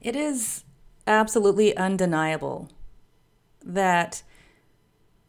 [0.00, 0.64] it is
[1.06, 2.68] absolutely undeniable
[3.64, 4.22] that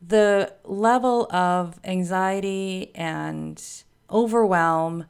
[0.06, 3.62] the level of anxiety and
[4.10, 5.06] overwhelm,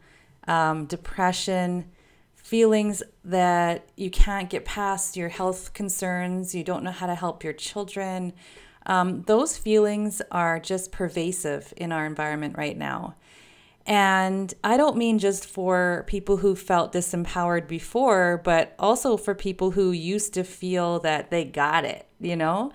[0.47, 1.89] um, depression,
[2.35, 7.43] feelings that you can't get past your health concerns, you don't know how to help
[7.43, 8.33] your children,
[8.85, 13.15] um, those feelings are just pervasive in our environment right now.
[13.85, 19.71] And I don't mean just for people who felt disempowered before, but also for people
[19.71, 22.71] who used to feel that they got it, you know?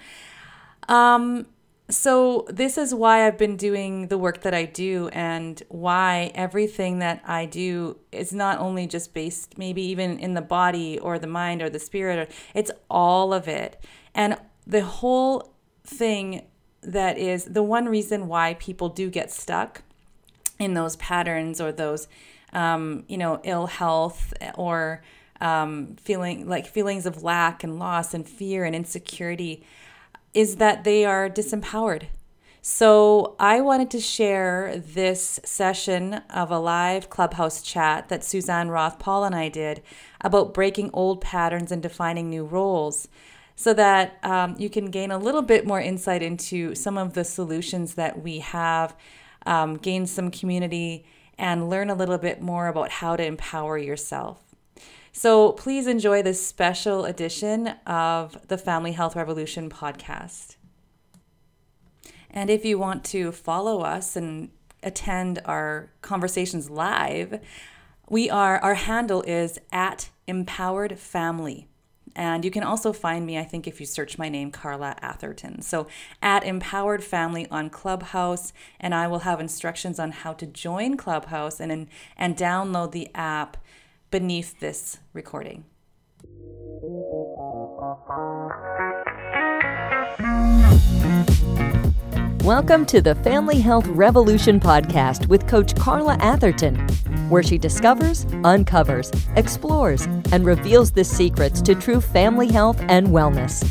[0.88, 1.47] Um,
[1.91, 7.01] so, this is why I've been doing the work that I do, and why everything
[7.01, 11.27] that I do is not only just based, maybe even in the body or the
[11.27, 13.84] mind or the spirit, it's all of it.
[14.14, 15.52] And the whole
[15.84, 16.47] thing
[16.83, 19.83] that is the one reason why people do get stuck
[20.58, 22.08] in those patterns or those,
[22.52, 25.02] um, you know, ill health or
[25.40, 29.64] um, feeling like feelings of lack and loss and fear and insecurity
[30.33, 32.05] is that they are disempowered.
[32.66, 38.98] So, I wanted to share this session of a live clubhouse chat that Suzanne Roth
[38.98, 39.83] Paul and I did
[40.22, 43.06] about breaking old patterns and defining new roles
[43.55, 47.24] so that um, you can gain a little bit more insight into some of the
[47.24, 48.96] solutions that we have,
[49.47, 51.05] um, gain some community,
[51.39, 54.55] and learn a little bit more about how to empower yourself.
[55.12, 60.56] So please enjoy this special edition of the Family Health Revolution podcast.
[62.31, 64.51] And if you want to follow us and
[64.83, 67.41] attend our conversations live,
[68.08, 71.69] we are our handle is at empowered family.
[72.17, 75.62] And you can also find me, I think, if you search my name, Carla Atherton.
[75.62, 75.87] So
[76.23, 81.61] at Empowered Family on Clubhouse, and I will have instructions on how to join Clubhouse
[81.61, 83.57] and, and download the app
[84.11, 85.65] beneath this recording.
[92.44, 96.77] Welcome to the Family Health Revolution podcast with Coach Carla Atherton,
[97.30, 103.64] where she discovers, uncovers, explores, and reveals the secrets to true family health and wellness.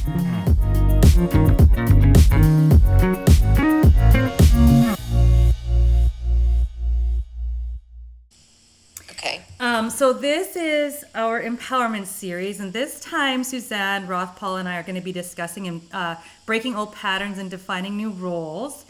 [9.84, 14.78] Um, so this is our empowerment series, and this time Suzanne Roth Paul and I
[14.78, 18.86] are going to be discussing uh, breaking old patterns and defining new roles.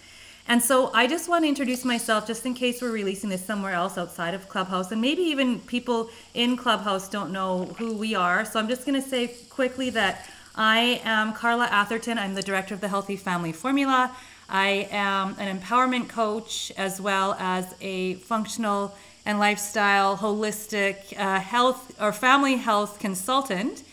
[0.47, 3.73] And so I just want to introduce myself just in case we're releasing this somewhere
[3.73, 8.45] else outside of Clubhouse, and maybe even people in Clubhouse don't know who we are.
[8.45, 12.19] So I'm just going to say quickly that I am Carla Atherton.
[12.19, 14.15] I'm the director of the Healthy Family Formula.
[14.47, 21.95] I am an empowerment coach as well as a functional and lifestyle holistic uh, health
[22.01, 23.83] or family health consultant.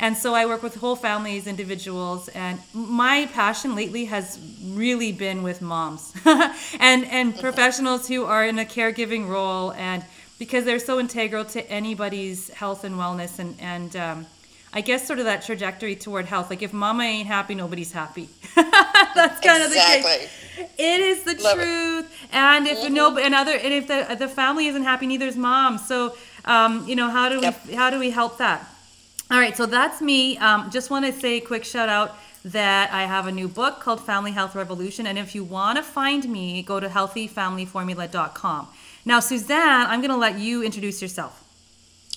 [0.00, 5.42] And so I work with whole families, individuals, and my passion lately has really been
[5.42, 10.04] with moms and and professionals who are in a caregiving role, and
[10.38, 14.26] because they're so integral to anybody's health and wellness, and and um,
[14.72, 16.50] I guess sort of that trajectory toward health.
[16.50, 18.28] Like if mama ain't happy, nobody's happy.
[18.54, 19.64] That's kind exactly.
[19.64, 20.70] of the case.
[20.78, 22.24] It is the Love truth.
[22.24, 22.34] It.
[22.34, 22.94] And if mm-hmm.
[22.94, 25.78] no, and other, and if the the family isn't happy, neither is mom.
[25.78, 27.60] So, um, you know, how do yep.
[27.66, 28.68] we how do we help that?
[29.30, 30.38] All right, so that's me.
[30.38, 33.80] Um, just want to say a quick shout out that I have a new book
[33.80, 38.68] called Family Health Revolution, and if you want to find me, go to healthyfamilyformula.com.
[39.04, 41.44] Now, Suzanne, I'm going to let you introduce yourself.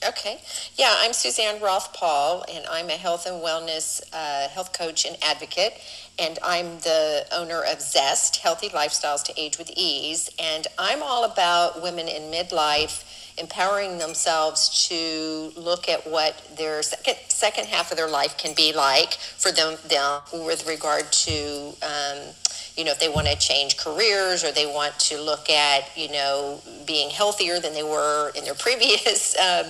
[0.07, 0.41] Okay.
[0.77, 5.15] Yeah, I'm Suzanne Roth Paul, and I'm a health and wellness uh, health coach and
[5.21, 5.73] advocate.
[6.17, 10.31] And I'm the owner of Zest Healthy Lifestyles to Age with Ease.
[10.39, 13.03] And I'm all about women in midlife
[13.37, 18.73] empowering themselves to look at what their second, second half of their life can be
[18.73, 21.73] like for them, them with regard to.
[21.83, 22.33] Um,
[22.77, 26.11] you know, if they want to change careers or they want to look at, you
[26.11, 29.65] know, being healthier than they were in their previous um,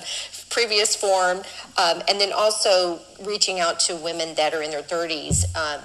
[0.49, 1.37] previous form,
[1.77, 5.45] um, and then also reaching out to women that are in their 30s.
[5.55, 5.81] Um,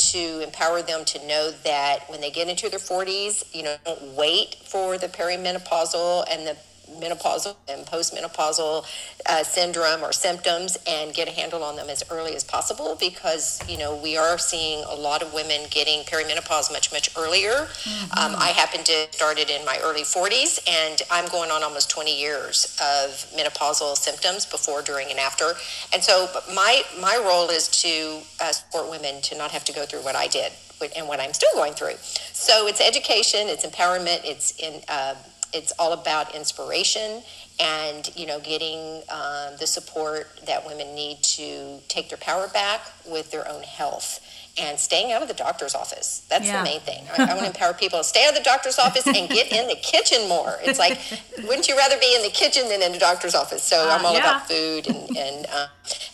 [0.00, 4.02] to empower them to know that when they get into their 40s, you know, don't
[4.16, 6.56] wait for the perimenopausal and the
[6.98, 8.84] menopausal and postmenopausal
[9.28, 13.60] uh, syndrome or symptoms and get a handle on them as early as possible because
[13.68, 17.68] you know we are seeing a lot of women getting perimenopause much much earlier.
[17.80, 18.18] Mm-hmm.
[18.18, 22.18] um, i happen to started in my early 40s and i'm going on almost 20
[22.18, 25.52] years of menopausal symptoms before during and after.
[25.92, 29.86] And so my my role is to uh, support women to not have to go
[29.86, 30.52] through what i did
[30.96, 31.96] and what i'm still going through.
[32.32, 35.14] So it's education it's empowerment it's in uh,
[35.52, 37.22] it's all about inspiration
[37.58, 42.80] and you know getting um, the support that women need to take their power back
[43.06, 44.20] with their own health
[44.60, 46.26] and staying out of the doctor's office.
[46.28, 46.58] That's Yeah.
[46.58, 47.04] the main thing.
[47.16, 49.52] I, I want to empower people to stay out of the doctor's office and get
[49.52, 50.58] in the kitchen more.
[50.62, 50.98] It's like,
[51.46, 53.62] wouldn't you rather be in the kitchen than in the doctor's office?
[53.62, 54.20] So I'm Uh, all yeah.
[54.20, 55.66] about food and and uh,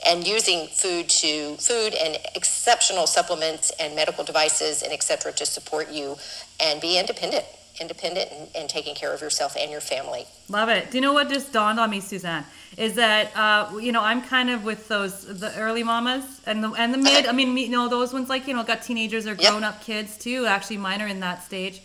[0.07, 5.33] and using food to food and exceptional supplements and medical devices and etc.
[5.33, 6.17] to support you
[6.61, 7.45] and be independent,
[7.81, 10.25] independent and, and taking care of yourself and your family.
[10.49, 10.91] Love it.
[10.91, 12.45] Do you know what just dawned on me, Suzanne?
[12.77, 16.71] Is that uh, you know I'm kind of with those the early mamas and the
[16.73, 17.27] and the mid.
[17.27, 19.83] I mean, me- you know those ones like you know got teenagers or grown up
[19.83, 20.47] kids too.
[20.47, 21.81] Actually, mine are in that stage,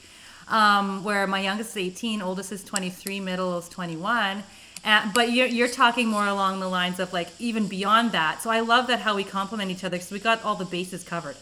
[0.48, 4.44] um, where my youngest is 18, oldest is 23, middle is 21.
[4.84, 8.42] Uh, but you're, you're talking more along the lines of like even beyond that.
[8.42, 11.04] So I love that how we complement each other because we got all the bases
[11.04, 11.36] covered.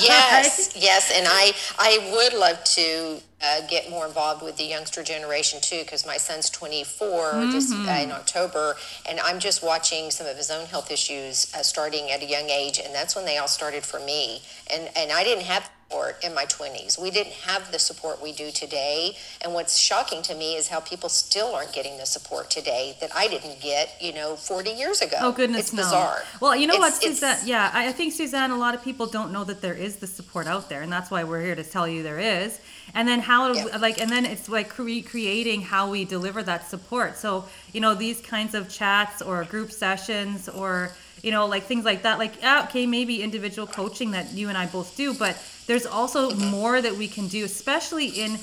[0.00, 5.02] Yes, yes, and I I would love to uh, get more involved with the youngster
[5.02, 8.76] generation too, because my son's 24 this uh, in October,
[9.08, 12.50] and I'm just watching some of his own health issues uh, starting at a young
[12.50, 14.42] age, and that's when they all started for me,
[14.72, 17.00] and and I didn't have support in my 20s.
[17.00, 20.80] We didn't have the support we do today, and what's shocking to me is how
[20.80, 25.00] people still aren't getting the support today that I didn't get, you know, 40 years
[25.00, 25.16] ago.
[25.20, 25.82] Oh goodness, it's no.
[25.84, 26.22] bizarre.
[26.40, 27.48] Well, you know what, It's- it's- Suzanne?
[27.48, 28.50] Yeah, I I think Suzanne.
[28.50, 31.10] A lot of people don't know that there is the support out there, and that's
[31.10, 32.58] why we're here to tell you there is.
[32.94, 33.76] And then how, Yeah.
[33.78, 37.18] like, and then it's like cre- creating how we deliver that support.
[37.18, 40.92] So you know, these kinds of chats or group sessions or
[41.22, 42.16] you know, like things like that.
[42.18, 45.36] Like, yeah, okay, maybe individual coaching that you and I both do, but
[45.68, 48.38] there's also more that we can do, especially in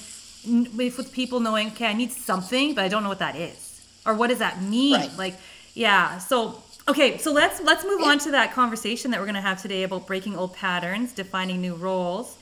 [0.76, 4.14] with people knowing, okay, I need something, but I don't know what that is, or
[4.14, 4.94] what does that mean?
[4.94, 5.18] Right.
[5.18, 5.36] Like,
[5.74, 6.20] yeah.
[6.20, 9.60] So, okay, so let's let's move on to that conversation that we're going to have
[9.60, 12.38] today about breaking old patterns, defining new roles.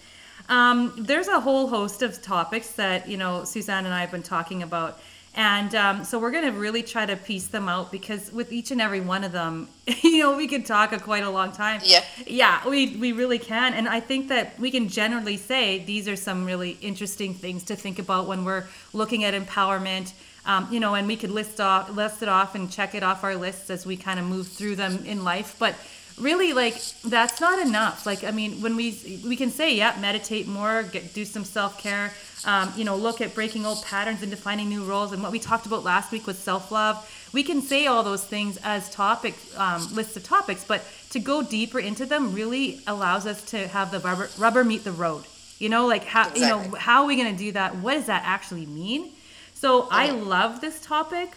[0.50, 4.22] Um, there's a whole host of topics that you know Suzanne and I have been
[4.22, 5.00] talking about,
[5.36, 8.70] and um, so we're going to really try to piece them out because with each
[8.70, 9.68] and every one of them,
[10.04, 11.82] you know, we could talk a quite a long time.
[11.84, 12.04] Yeah.
[12.28, 16.16] Yeah, we we really can, and I think that we can generally say these are
[16.16, 20.14] some really interesting things to think about when we're looking at empowerment.
[20.46, 23.24] Um, you know, and we could list off list it off and check it off
[23.24, 25.74] our lists as we kind of move through them in life, but
[26.20, 28.06] really like that's not enough.
[28.06, 32.14] Like i mean when we we can say yeah meditate more get do some self-care
[32.46, 35.12] um, you know look at breaking old patterns and defining new roles.
[35.12, 38.58] And what we talked about last week was self-love we can say all those things
[38.64, 43.44] as topic um, lists of topics but to go deeper into them really allows us
[43.46, 45.24] to have the rubber, rubber meet the road.
[45.60, 47.76] You know like how you know how are we going to do that?
[47.78, 49.12] What does that actually mean?
[49.54, 51.32] So i love this topic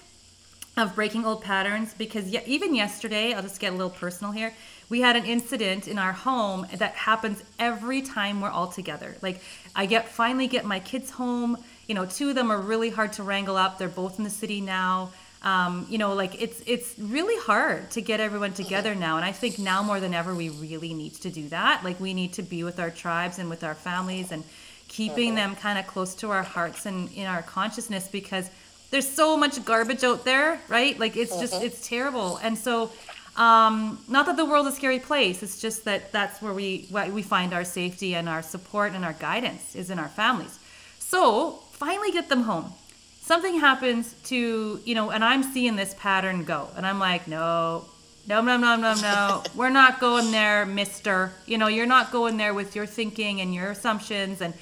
[0.77, 4.53] of breaking old patterns because ye- even yesterday, I'll just get a little personal here.
[4.89, 9.17] We had an incident in our home that happens every time we're all together.
[9.23, 9.41] Like
[9.75, 11.57] I get finally get my kids home.
[11.89, 13.79] You know, two of them are really hard to wrangle up.
[13.79, 15.11] They're both in the city now.
[15.43, 19.33] Um, you know, like it's it's really hard to get everyone together now, and I
[19.33, 21.85] think now more than ever we really need to do that.
[21.85, 24.43] Like we need to be with our tribes and with our families and
[24.89, 28.51] keeping them kind of close to our hearts and in our consciousness because
[28.91, 30.99] there's so much garbage out there, right?
[30.99, 32.39] Like it's just it's terrible.
[32.39, 32.91] And so
[33.37, 36.87] um not that the world is a scary place, it's just that that's where we
[36.91, 40.59] why we find our safety and our support and our guidance is in our families.
[40.99, 42.73] So, finally get them home.
[43.21, 46.69] Something happens to, you know, and I'm seeing this pattern go.
[46.77, 47.85] And I'm like, "No.
[48.29, 49.45] No, no, no, no, no.
[49.55, 51.33] We're not going there, mister.
[51.47, 54.53] You know, you're not going there with your thinking and your assumptions and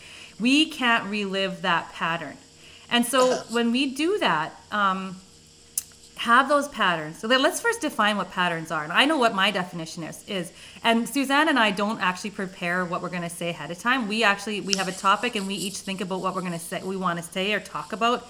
[0.40, 2.37] we can't relive that pattern.
[2.91, 5.17] And so when we do that, um,
[6.17, 7.19] have those patterns.
[7.19, 8.85] So let's first define what patterns are.
[8.85, 10.26] And I know what my definition is.
[10.29, 13.79] Is and Suzanne and I don't actually prepare what we're going to say ahead of
[13.79, 14.09] time.
[14.09, 16.59] We actually we have a topic and we each think about what we're going to
[16.59, 18.26] say, we want to say or talk about,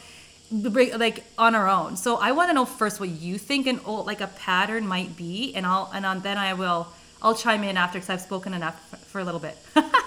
[0.50, 1.96] like on our own.
[1.96, 5.16] So I want to know first what you think an old like a pattern might
[5.16, 6.88] be, and I'll and then I will
[7.22, 9.56] I'll chime in after because I've spoken enough for a little bit.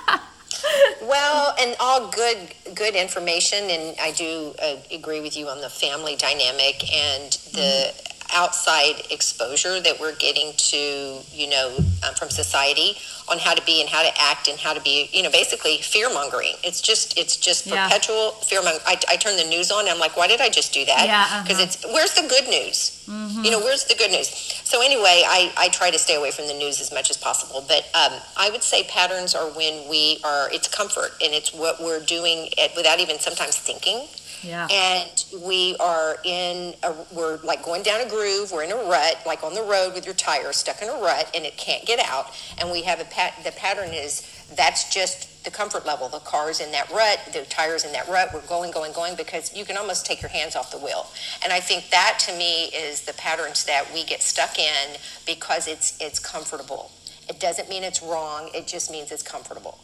[1.08, 5.70] Well, and all good good information, and I do uh, agree with you on the
[5.70, 7.94] family dynamic and the
[8.34, 11.76] outside exposure that we're getting to, you know,
[12.08, 12.98] um, from society
[13.30, 15.78] on how to be and how to act and how to be, you know, basically
[15.82, 16.54] fear mongering.
[16.64, 17.88] It's just it's just Yeah.
[17.88, 18.84] perpetual fear mongering.
[18.86, 21.06] I, I turn the news on, and I'm like, why did I just do that?
[21.06, 21.44] Yeah, uh-huh.
[21.44, 22.94] because it's where's the good news?
[23.08, 24.28] You know, where's the good news?
[24.66, 27.64] So anyway, I, I try to stay away from the news as much as possible.
[27.66, 31.82] But um, I would say patterns are when we are, it's comfort and it's what
[31.82, 34.08] we're doing it without even sometimes thinking.
[34.42, 34.68] Yeah.
[34.72, 39.22] And we are in, a, we're like going down a groove, we're in a rut,
[39.26, 42.00] like on the road with your tire stuck in a rut and it can't get
[42.00, 42.32] out.
[42.60, 46.10] And we have a pat, the pattern is that's just the comfort level.
[46.10, 49.56] The car's in that rut, the tire's in that rut, we're going, going, going because
[49.56, 51.08] you can almost take your hands off the wheel.
[51.44, 55.68] And I think that to me is the patterns that we get stuck in because
[55.68, 56.92] it's, it's comfortable.
[57.30, 59.80] It doesn't mean it's wrong, it just means it's comfortable.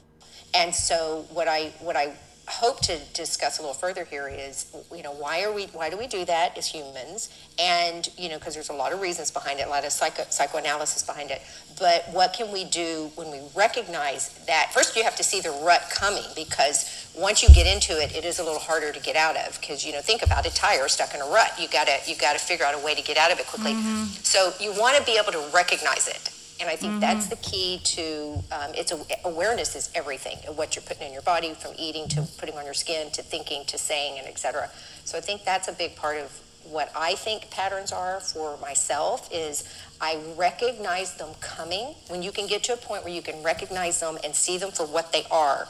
[0.53, 2.13] And so what I, what I
[2.47, 5.97] hope to discuss a little further here is, you know, why are we, why do
[5.97, 7.29] we do that as humans?
[7.57, 10.23] And, you know, because there's a lot of reasons behind it, a lot of psycho,
[10.29, 11.41] psychoanalysis behind it.
[11.79, 14.71] But what can we do when we recognize that?
[14.73, 18.25] First, you have to see the rut coming because once you get into it, it
[18.25, 19.59] is a little harder to get out of.
[19.61, 21.53] Because, you know, think about a tire stuck in a rut.
[21.57, 23.73] You gotta, you gotta figure out a way to get out of it quickly.
[23.73, 24.03] Mm-hmm.
[24.23, 26.29] So you want to be able to recognize it.
[26.59, 30.75] And I think that's the key to um, it's a, awareness is everything of what
[30.75, 33.77] you're putting in your body, from eating to putting on your skin to thinking to
[33.77, 34.69] saying and etc.
[35.03, 36.31] So I think that's a big part of
[36.63, 39.63] what I think patterns are for myself is
[39.99, 41.95] I recognize them coming.
[42.07, 44.71] When you can get to a point where you can recognize them and see them
[44.71, 45.67] for what they are,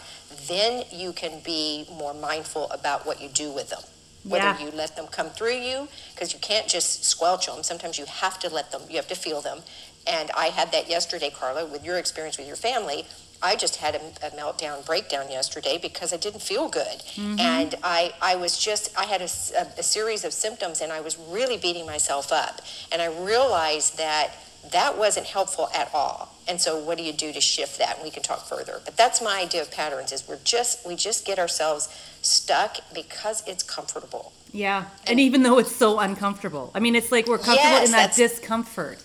[0.47, 3.81] then you can be more mindful about what you do with them.
[4.23, 4.59] Whether Yeah.
[4.59, 7.63] you let them come through you, because you can't just squelch them.
[7.63, 9.63] Sometimes you have to let them, you have to feel them.
[10.07, 13.05] And I had that yesterday, Carla, with your experience with your family.
[13.41, 16.99] I just had a, a meltdown, breakdown yesterday because I didn't feel good.
[17.15, 17.39] Mm-hmm.
[17.39, 21.57] And I, I was just, I had a series of symptoms and I was really
[21.57, 22.61] beating myself up.
[22.91, 24.35] And I realized that
[24.71, 26.33] that wasn't helpful at all.
[26.47, 27.95] And so what do you do to shift that?
[27.95, 28.79] And we can talk further.
[28.85, 31.89] But that's my idea of patterns is we're just, we just get ourselves
[32.21, 34.31] stuck because it's comfortable.
[34.53, 34.85] Yeah.
[35.05, 36.71] And even though it's so uncomfortable.
[36.73, 39.03] I mean, it's like we're comfortable Yes, in that discomfort.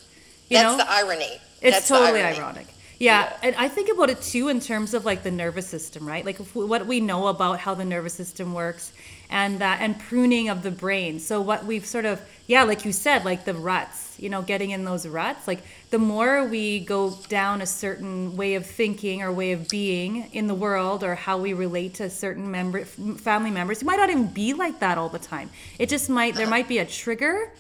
[0.49, 0.85] You That's know?
[0.85, 1.41] the irony.
[1.61, 2.39] It's That's totally irony.
[2.39, 2.67] ironic.
[2.99, 6.25] Yeah, and I think about it too in terms of like the nervous system, right?
[6.25, 8.93] Like we, what we know about how the nervous system works,
[9.31, 11.21] and that and pruning of the brain.
[11.21, 14.71] So what we've sort of yeah, like you said, like the ruts, you know, getting
[14.71, 15.47] in those ruts.
[15.47, 20.29] Like the more we go down a certain way of thinking or way of being
[20.33, 24.11] in the world, or how we relate to certain member family members, you might not
[24.11, 25.51] even be like that all the time.
[25.79, 26.51] It just might there uh-huh.
[26.51, 27.53] might be a trigger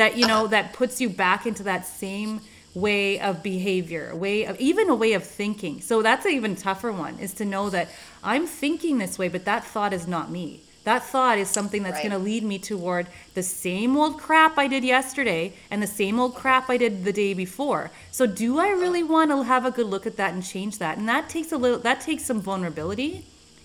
[0.00, 2.40] that you know that puts you back into that same
[2.74, 5.80] way of behavior a way of even a way of thinking.
[5.80, 7.88] So that's an even tougher one is to know that
[8.32, 10.48] i'm thinking this way but that thought is not me.
[10.84, 12.08] That thought is something that's Right.
[12.08, 16.18] going to lead me toward the same old crap i did yesterday and the same
[16.22, 17.90] old crap i did the day before.
[18.10, 20.96] So do i really want to have a good look at that and change that?
[20.98, 23.12] And that takes a little that takes some vulnerability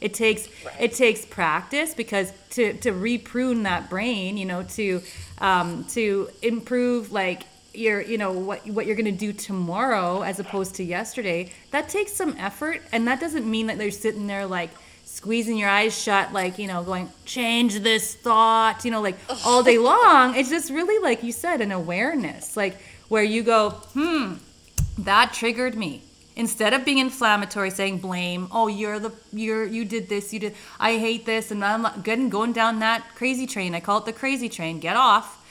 [0.01, 0.75] it takes Right.
[0.79, 5.01] it takes practice because to to reprune that brain, you know, to
[5.39, 10.39] um, to improve like your you know what what you're going to do tomorrow as
[10.39, 11.51] opposed to yesterday.
[11.71, 14.69] That takes some effort, and that doesn't mean that they're sitting there like
[15.05, 19.63] squeezing your eyes shut, like you know, going change this thought, you know, like all
[19.63, 20.35] day long.
[20.35, 24.35] It's just really like you said, an awareness, like where you go, hmm,
[24.99, 26.01] that triggered me
[26.35, 28.47] instead of being inflammatory saying blame.
[28.51, 32.19] Oh you're the you're you did this you did i hate this and i'm good
[32.19, 33.73] and going down that crazy train.
[33.75, 34.79] I call it the crazy train.
[34.79, 35.41] Get off.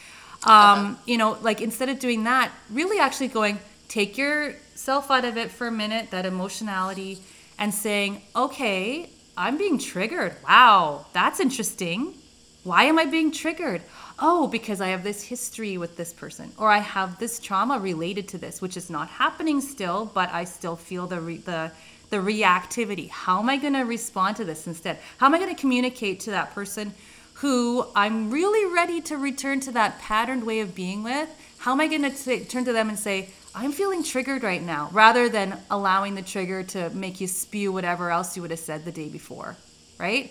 [0.46, 5.36] Um, you know like instead of doing that really actually going take yourself out of
[5.38, 7.18] it for a minute that emotionality
[7.58, 10.36] and saying okay i'm being triggered.
[10.46, 12.14] Wow that's interesting.
[12.62, 13.82] Why am I being triggered?
[14.18, 18.28] Oh, because I have this history with this person, or I have this trauma related
[18.28, 21.72] to this, which is not happening still, but I still feel the re- the
[22.10, 23.08] the reactivity.
[23.10, 24.98] How am I going to respond to this instead?
[25.18, 26.94] How am I going to communicate to that person
[27.34, 31.28] who I'm really ready to return to that patterned way of being with?
[31.58, 34.90] How am I going to turn to them and say, I'm feeling triggered right now,
[34.92, 38.84] rather than allowing the trigger to make you spew whatever else you would have said
[38.84, 39.56] the day before,
[39.98, 40.30] right?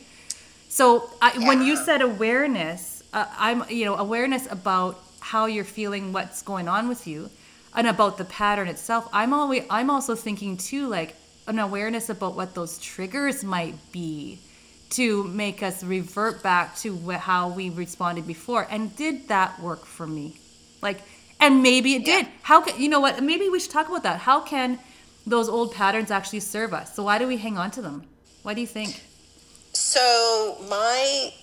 [0.70, 6.12] So I, when you said awareness, uh, I'm you know awareness about how you're feeling,
[6.12, 7.30] what's going on with you,
[7.76, 9.08] and about the pattern itself.
[9.14, 11.16] I'm always I'm also thinking too like
[11.48, 14.40] an awareness about what those triggers might be
[14.92, 18.68] to make us revert back to wh- how we responded before.
[18.70, 20.38] And did that work for me?
[20.82, 21.00] Like,
[21.40, 22.28] and maybe it did.
[22.44, 23.22] How can you know what?
[23.24, 24.20] Maybe we should talk about that.
[24.20, 24.80] How can
[25.26, 26.96] those old patterns actually serve us?
[26.96, 28.04] So why do we hang on to them?
[28.44, 29.04] What do you think?
[29.74, 31.34] So my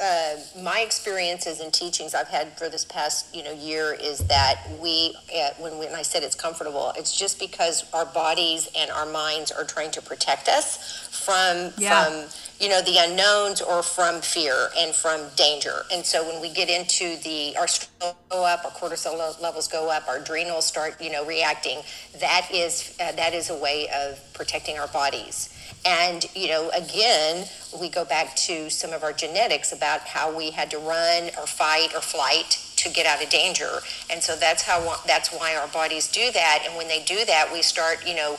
[0.00, 4.60] uh, my experiences and teachings I've had for this past you know year is that
[4.80, 9.06] we uh, when when I said it's comfortable, it's just because our bodies and our
[9.06, 12.04] minds are trying to protect us from Yeah.
[12.04, 12.28] from
[12.60, 15.82] you know, the unknowns or from fear and from danger.
[15.92, 19.90] And so when we get into the, our stress go up, our cortisol levels go
[19.90, 21.78] up, our adrenals start, you know, reacting,
[22.18, 25.54] that is, uh, that is a way of protecting our bodies.
[25.86, 27.46] And, you know, again,
[27.80, 31.46] we go back to some of our genetics about how we had to run or
[31.46, 33.80] fight or flight to get out of danger.
[34.10, 36.64] And so that's how that's why our bodies do that.
[36.66, 38.38] And when they do that, we start, you know,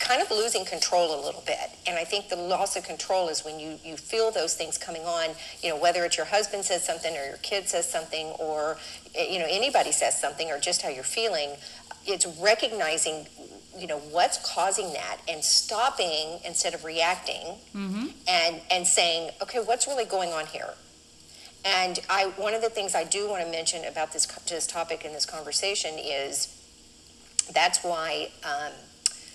[0.00, 1.70] kind of losing control a little bit.
[1.86, 5.02] And I think the loss of control is when you, you feel those things coming
[5.02, 5.30] on,
[5.62, 8.78] you know, whether it's your husband says something or your kid says something or,
[9.14, 11.50] you know, anybody says something or just how you're feeling,
[12.06, 13.26] it's recognizing,
[13.80, 18.06] you know, what's causing that and stopping instead of reacting mm-hmm.
[18.28, 20.74] and, and saying, okay, what's really going on here?
[21.64, 25.04] And I, one of the things I do want to mention about this, this topic
[25.04, 26.56] in this conversation is
[27.52, 28.72] that's why um,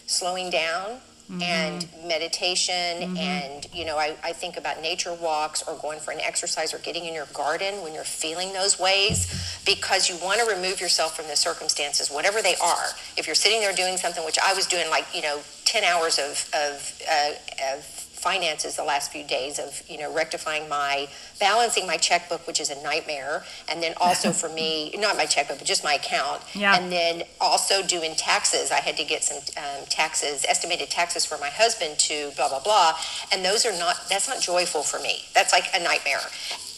[0.08, 1.00] slowing down.
[1.42, 3.18] And meditation mm-hmm.
[3.18, 6.78] and you know I, I think about nature walks or going for an exercise or
[6.80, 11.16] getting in your garden when you're feeling those ways because you want to remove yourself
[11.16, 12.86] from the circumstances whatever they are
[13.18, 16.20] if you're sitting there doing something which i was doing like you know 10 hours
[16.20, 17.32] of, of, uh,
[17.74, 17.95] of
[18.26, 21.08] finances the last few days of you know rectifying my
[21.40, 25.60] balancing my checkbook which is a nightmare and then also for me not my checkbook
[25.60, 26.76] but just my account yeah.
[26.76, 31.38] and then also doing taxes i had to get some um, taxes estimated taxes for
[31.38, 32.98] my husband to blah blah blah
[33.32, 36.26] and those are not that's not joyful for me that's like a nightmare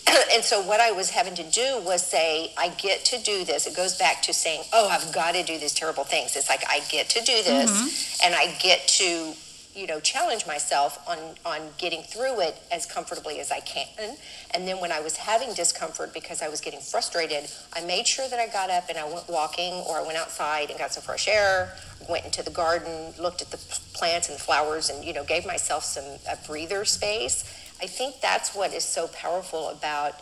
[0.34, 3.68] and so what I was having to do was say, I get to do this.
[3.68, 6.38] It goes back to saying, oh, I've got to do these terrible things.
[6.38, 8.26] It's like I get to do this, mm-hmm.
[8.26, 9.34] and I get to
[9.78, 14.18] you know challenge myself on on getting through it as comfortably as I can.
[14.54, 18.28] And then when I was having discomfort because I was getting frustrated, I made sure
[18.28, 21.04] that I got up and I went walking or I went outside and got some
[21.04, 21.74] fresh air,
[22.10, 23.58] went into the garden, looked at the
[23.94, 27.44] plants and flowers and you know gave myself some a breather space.
[27.80, 30.16] I think that's what is so powerful about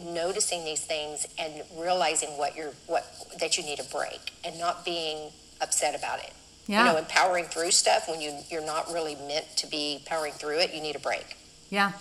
[0.00, 3.04] noticing these things and realizing what you're what
[3.40, 5.30] that you need a break and not being
[5.60, 6.32] upset about it
[6.66, 6.86] yeah.
[6.86, 10.58] you know, empowering through stuff when you you're not really meant to be powering through
[10.58, 10.74] it.
[10.74, 11.36] You need a break.
[11.70, 11.92] Yeah,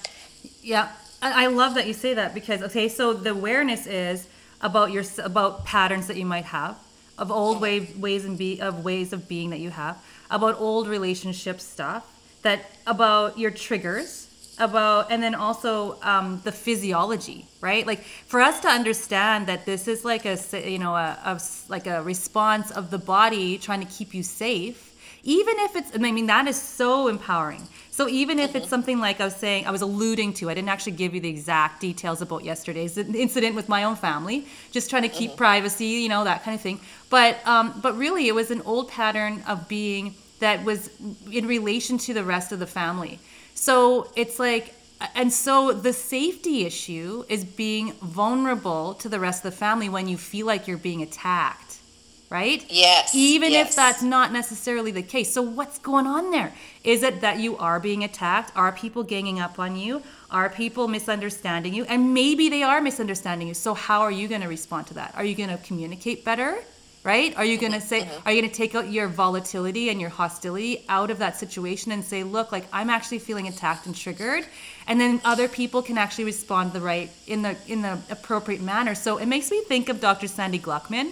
[0.61, 0.91] yeah.
[1.23, 4.27] I, love that you say that because okay, so the awareness is
[4.59, 6.77] about your about patterns that you might have
[7.17, 7.63] of old mm-hmm.
[7.63, 12.07] way, ways and be of ways of being that you have about old relationship stuff
[12.41, 14.20] that about your triggers
[14.61, 19.87] about and then also um, the physiology right like for us to understand that this
[19.87, 20.37] is like a
[20.69, 24.95] you know a, a, like a response of the body trying to keep you safe
[25.23, 28.69] even if it's i mean that is so empowering so even if it's mm-hmm.
[28.69, 31.29] something like i was saying i was alluding to i didn't actually give you the
[31.29, 35.37] exact details about yesterday's incident with my own family just trying to keep mm-hmm.
[35.37, 38.89] privacy you know that kind of thing but um, but really it was an old
[38.89, 40.89] pattern of being that was
[41.31, 43.19] in relation to the rest of the family
[43.53, 44.73] so it's like,
[45.15, 50.07] and so the safety issue is being vulnerable to the rest of the family when
[50.07, 51.79] you feel like you're being attacked,
[52.29, 52.63] right?
[52.69, 53.15] Yes.
[53.15, 53.69] Even yes.
[53.69, 55.33] if that's not necessarily the case.
[55.33, 56.53] So what's going on there?
[56.83, 58.51] Is it that you are being attacked?
[58.55, 60.03] Are people ganging up on you?
[60.29, 61.83] Are people misunderstanding you?
[61.85, 63.53] And maybe they are misunderstanding you.
[63.53, 65.13] So how are you going to respond to that?
[65.15, 66.59] Are you going to communicate better?
[67.03, 67.35] Right?
[67.35, 68.27] Are you going to say, mm-hmm.
[68.27, 71.91] are you going to take out your volatility and your hostility out of that situation
[71.91, 74.45] and say, look, like I'm actually feeling attacked and triggered,
[74.87, 78.95] and then other people can actually respond the right in the in the appropriate manner.
[78.95, 80.27] So it makes me think of Dr.
[80.27, 81.11] Sandy Gluckman,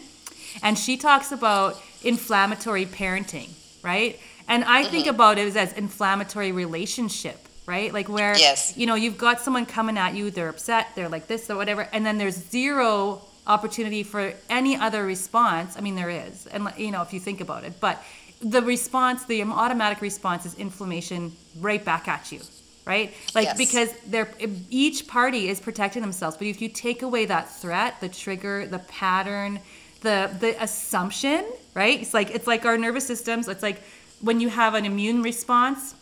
[0.61, 3.49] and she talks about inflammatory parenting,
[3.83, 4.19] right?
[4.47, 4.91] And I mm-hmm.
[4.91, 7.93] think about it as inflammatory relationship right?
[7.93, 8.75] Like where yes.
[8.75, 11.87] you know you've got someone coming at you, they're upset, they're like this or whatever,
[11.93, 15.75] and then there's zero opportunity for any other response.
[15.75, 18.01] I mean, there is, and you know, if you think about it, but
[18.41, 22.39] the response, the automatic response is inflammation right back at you,
[22.85, 23.13] right?
[23.35, 23.57] Like yes.
[23.57, 24.29] because they're
[24.69, 28.79] each party is protecting themselves, but if you take away that threat, the trigger, the
[28.79, 29.59] pattern,
[30.01, 32.01] the the assumption, right?
[32.01, 33.47] It's like it's like our nervous systems.
[33.47, 33.81] It's like
[34.21, 35.95] when you have an immune response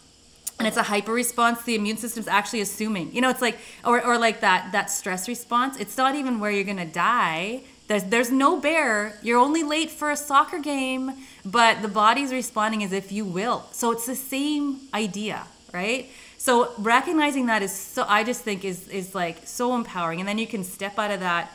[0.59, 1.63] and it's a hyper response.
[1.63, 5.27] The immune system's actually assuming you know it's like or, or like that that stress
[5.27, 5.77] response.
[5.77, 7.61] It's not even where you're gonna die.
[7.87, 9.17] There's there's no bear.
[9.21, 11.13] You're only late for a soccer game
[11.45, 13.65] but the body's responding as if you will.
[13.71, 16.09] So it's the same idea right?
[16.37, 20.19] So recognizing that is so i just think is is like so empowering.
[20.19, 21.51] And then you can step out of that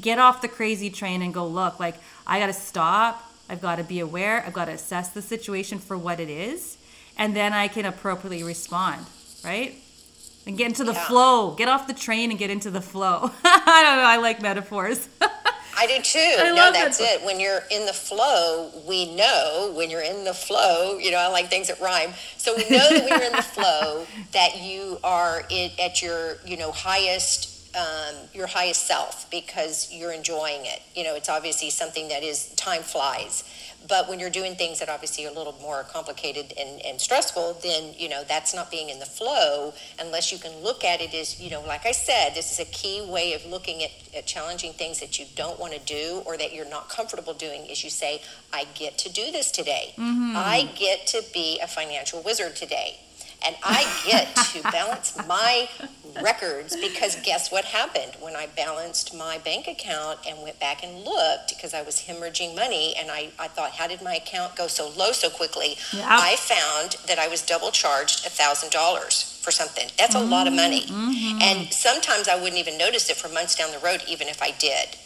[0.00, 3.30] get off the crazy train and go look like i got to stop.
[3.48, 4.42] I've got to be aware.
[4.46, 6.78] I've got to assess the situation for what it is
[7.16, 9.06] and then I can appropriately respond,
[9.44, 9.74] right?
[10.46, 11.06] And get into the yeah.
[11.06, 11.54] flow.
[11.54, 13.30] Get off the train and get into the flow.
[13.44, 14.08] I don't know.
[14.08, 15.08] I like metaphors.
[15.76, 16.18] I do too.
[16.38, 17.20] I no, love that's that.
[17.20, 17.24] it.
[17.24, 21.28] When you're in the flow, we know when you're in the flow, you know, I
[21.28, 22.12] like things that rhyme.
[22.36, 26.36] So we know that when you're in the flow, that you are it, at your,
[26.44, 30.82] you know, highest, um, your highest self because you're enjoying it.
[30.94, 33.44] You know, it's obviously something that is, time flies.
[33.88, 37.58] But when you're doing things that obviously are a little more complicated and, and stressful,
[37.62, 41.12] then, you know, that's not being in the flow unless you can look at it
[41.14, 44.26] as, you know, like I said, this is a key way of looking at, at
[44.26, 47.82] challenging things that you don't want to do or that you're not comfortable doing is
[47.82, 49.94] you say, I get to do this today.
[50.36, 53.00] I get to be a financial wizard today.
[53.44, 55.68] And I get to balance my
[56.20, 61.04] records because guess what happened when I balanced my bank account and went back and
[61.04, 64.66] looked because I was hemorrhaging money and I, I thought, how did my account go
[64.66, 65.76] so low so quickly?
[65.92, 66.06] Yeah.
[66.08, 69.88] I found that I was double charged a thousand dollars for something.
[69.98, 70.82] That's a lot of money.
[70.82, 71.10] Mm-hmm.
[71.10, 71.42] Mm-hmm.
[71.42, 74.52] And sometimes I wouldn't even notice it for months down the road, even if I
[74.52, 74.96] did.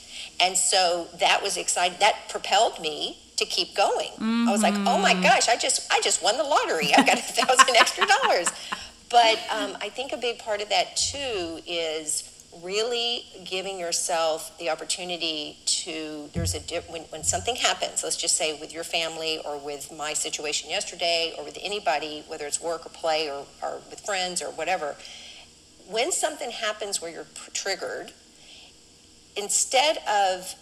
[0.40, 1.98] And so that was exciting.
[2.00, 4.10] That propelled me to keep going.
[4.20, 5.22] I was like, oh my mm-hmm.
[5.22, 6.94] gosh, I just I just won the lottery.
[6.96, 8.48] I've got a thousand extra dollars.
[9.10, 14.70] But um, I think a big part of that too is really giving yourself the
[14.70, 19.38] opportunity to there's a dip when, when something happens let's just say with your family
[19.44, 23.80] or with my situation yesterday or with anybody whether it's work or play or, or
[23.90, 24.96] with friends or whatever
[25.88, 28.12] when something happens where you're triggered
[29.36, 30.54] instead of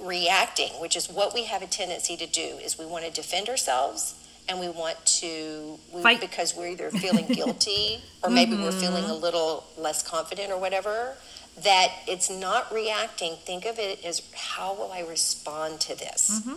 [0.00, 3.48] reacting which is what we have a tendency to do is we want to defend
[3.48, 4.14] ourselves
[4.48, 6.20] and we want to we, Fight.
[6.20, 8.80] because we're either feeling guilty or maybe we're mm-hmm.
[8.80, 11.16] feeling a little less confident or whatever
[11.62, 13.34] that it's not reacting.
[13.44, 16.40] Think of it as how will i respond to this?
[16.40, 16.56] Mm-hmm.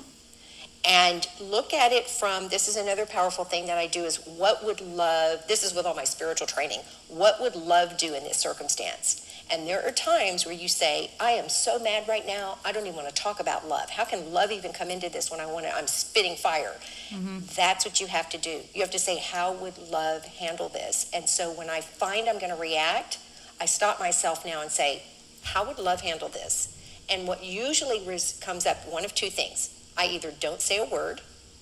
[0.87, 4.63] And look at it from this is another powerful thing that I do is what
[4.63, 8.37] would love this is with all my spiritual training what would love do in this
[8.37, 12.57] circumstance and there are times where you say I am so mad right now.
[12.65, 13.89] I don't even want to talk about love.
[13.89, 16.75] How can love even come into this when I want to I'm spitting fire?
[17.09, 17.39] Mm-hmm.
[17.55, 18.61] That's what you have to do.
[18.73, 21.09] You have to say how would love handle this?
[21.13, 23.19] And so when I find I'm going to react
[23.59, 25.03] I stop myself now and say
[25.43, 26.71] how would love handle this?
[27.09, 29.69] And what usually res- comes up one of two things.
[29.97, 31.21] I either don't say a word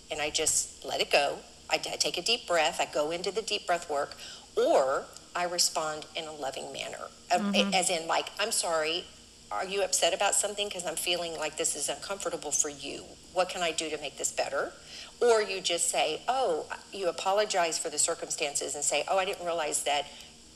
[0.10, 1.38] and I just let it go.
[1.70, 4.16] I, I take a deep breath, I go into the deep breath work,
[4.56, 7.08] or I respond in a loving manner.
[7.34, 9.06] Um, As in, like, I'm sorry,
[9.52, 10.68] are you upset about something?
[10.68, 13.04] Because I'm feeling like this is uncomfortable for you.
[13.34, 14.74] What can I do to make this better?
[15.22, 19.46] Or you just say, oh, you apologize for the circumstances and say, oh, I didn't
[19.46, 20.06] realize that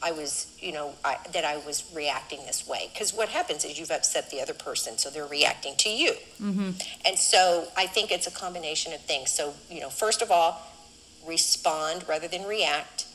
[0.03, 2.89] I was, you know, I, that I was reacting this way.
[2.93, 6.13] Because what happens is you've upset the other person, so they're reacting to you.
[7.05, 9.31] And so I think it's a combination of things.
[9.31, 10.61] So, you know, first of all,
[11.25, 13.05] respond rather than react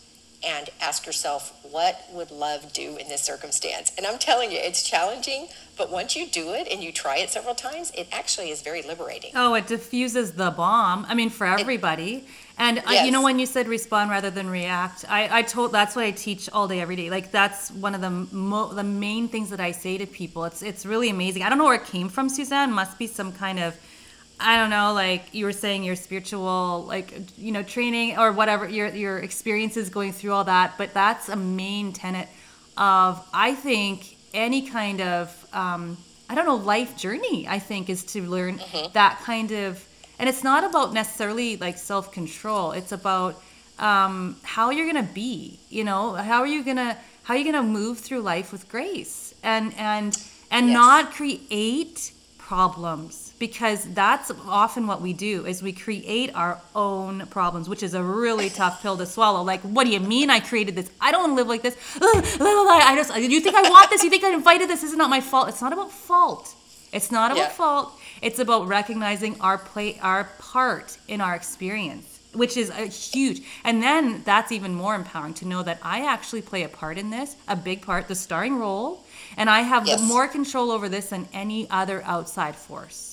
[0.44, 3.92] and ask yourself, what would love do in this circumstance?
[3.96, 7.30] And I'm telling you, it's challenging, but once you do it and you try it
[7.30, 9.30] several times, it actually is very liberating.
[9.34, 11.06] Oh, it diffuses the bomb.
[11.08, 12.26] I mean, for everybody.
[12.58, 15.96] And uh, you know, when you said respond rather than react, I, I told that's
[15.96, 17.08] what I teach all day, every day.
[17.08, 20.44] Like that's one of the mo- the main things that I say to people.
[20.44, 21.42] It's it's really amazing.
[21.42, 22.72] I don't know where it came from, Suzanne.
[22.72, 23.74] Must be some kind of
[24.42, 28.68] I don't know, like you were saying, your spiritual, like you know, training or whatever
[28.68, 30.74] your your experiences going through all that.
[30.78, 32.28] But that's a main tenet
[32.76, 35.96] of I think any kind of um,
[36.28, 37.46] I don't know life journey.
[37.48, 38.60] I think is to learn
[38.94, 39.84] that kind of,
[40.18, 42.72] and it's not about necessarily like self control.
[42.72, 43.40] It's about
[43.78, 45.58] um, how you're gonna be.
[45.68, 49.34] You know, how are you gonna how are you gonna move through life with grace
[49.42, 50.16] and and
[50.50, 50.74] and Yes.
[50.74, 57.68] not create problems because that's often what we do is we create our own problems
[57.68, 59.42] which is a really tough pill to swallow.
[59.42, 60.88] Like what do you mean i created this?
[61.00, 61.76] I don't want to live like this.
[62.00, 64.04] I just you think i want this?
[64.04, 64.80] You think i invited this?
[64.82, 65.48] This is not my fault.
[65.48, 66.54] It's not about fault.
[66.92, 67.60] It's not about Yeah.
[67.62, 67.98] fault.
[68.26, 72.06] It's about recognizing our play our part in our experience
[72.42, 73.42] which is a huge.
[73.62, 77.10] And then that's even more empowering to know that i actually play a part in
[77.10, 79.04] this a big part the starring role
[79.36, 80.00] and i have Yes.
[80.14, 83.11] more control over this than any other outside force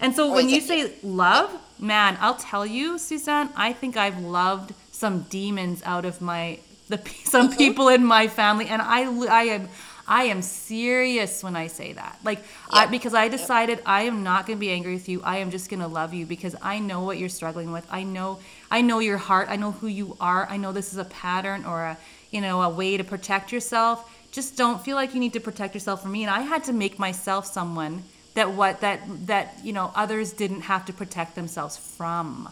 [0.00, 4.72] and so when you say love man i'll tell you suzanne i think i've loved
[4.92, 7.58] some demons out of my the some Mm-hmm.
[7.58, 8.66] people in my family.
[8.68, 9.68] And i i am
[10.06, 12.18] i am serious when i say that.
[12.22, 15.22] Like I, because i decided i am not going to be angry with you.
[15.22, 17.86] I am just going to love you because i know what you're struggling with.
[17.90, 18.38] I know
[18.70, 19.48] i know your heart.
[19.50, 20.46] I know who you are.
[20.48, 21.96] I know this is a pattern or a
[22.30, 23.96] you know a way to protect yourself.
[24.30, 26.22] Just don't feel like you need to protect yourself from me.
[26.24, 28.02] And i had to make myself someone
[28.34, 32.48] that what that that you know others didn't have to protect themselves from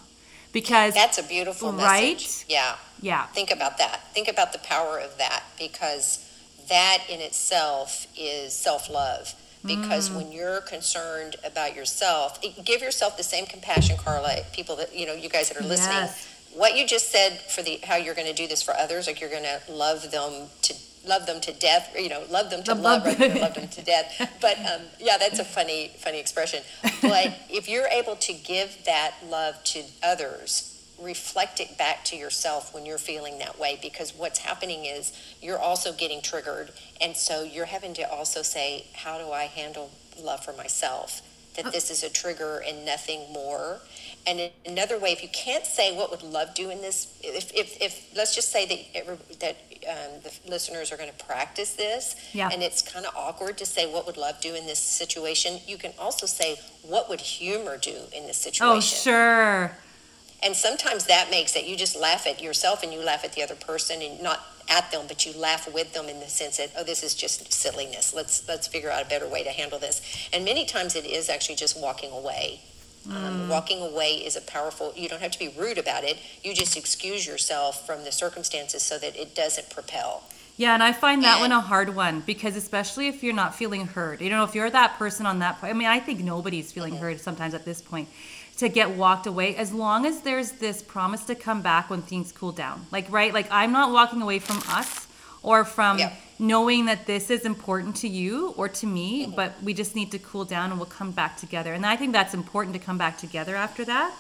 [0.53, 1.89] because That's a beautiful message.
[1.89, 2.45] Right?
[2.49, 2.77] Yeah.
[3.01, 4.13] yeah Think about that.
[4.13, 6.29] Think about the power of that because
[6.69, 9.35] that in itself is self love.
[9.65, 10.17] because Mm.
[10.17, 14.43] when you're concerned about yourself, give yourself the same compassion, Carla.
[14.53, 16.27] People that you know, you guys that are listening, Yes.
[16.55, 19.21] what you just said for the how you're going to do this for others, like
[19.21, 20.75] you're going to love them to
[21.07, 23.69] love them to death, or, you know, love them to Love rather than love them
[23.69, 24.31] to death.
[24.41, 26.63] But um, yeah, that's a funny, funny expression.
[27.01, 30.69] But if you're able to give that love to others,
[31.01, 35.59] reflect it back to yourself when you're feeling that way, because what's happening is you're
[35.59, 40.45] also getting triggered, and so you're having to also say, how do I handle love
[40.45, 41.23] for myself?
[41.57, 43.81] That this is a trigger and nothing more.
[44.27, 47.81] And another way, if you can't say what would love do in this, if, if,
[47.83, 49.57] if let's just say that every, that
[49.89, 52.49] um, the listeners are going to practice this, Yeah.
[52.53, 55.61] and it's kind of awkward to say what would love do in this situation.
[55.67, 58.67] You can also say what would humor do in this situation.
[58.67, 59.77] Oh, sure.
[60.45, 63.43] And sometimes that makes it you just laugh at yourself and you laugh at the
[63.43, 66.71] other person and not at them, but you laugh with them in the sense that
[66.77, 68.13] oh, this is just silliness.
[68.13, 70.29] Let's let's figure out a better way to handle this.
[70.33, 72.61] And many times it is actually just walking away.
[73.11, 74.93] Um, walking away is a powerful.
[74.97, 76.19] You don't have to be rude about it.
[76.45, 80.23] You just excuse yourself from the circumstances so that it doesn't propel.
[80.57, 83.55] Yeah, and I find that And- one a hard one because especially if you're not
[83.57, 86.21] feeling heard, you know, if you're that person on that point, I mean, I think
[86.21, 88.09] nobody's feeling heard sometimes at this point
[88.59, 92.31] to get walked away as long as there's this promise to come back when things
[92.33, 92.87] cool down.
[92.93, 93.33] Like, right?
[93.33, 95.07] Like, I'm not walking away from us
[95.43, 96.13] or from Yeah.
[96.43, 100.19] Knowing that this is important to you or to me, but we just need to
[100.19, 101.73] cool down and we'll come back together.
[101.73, 104.13] And I think that's important to come back together after that.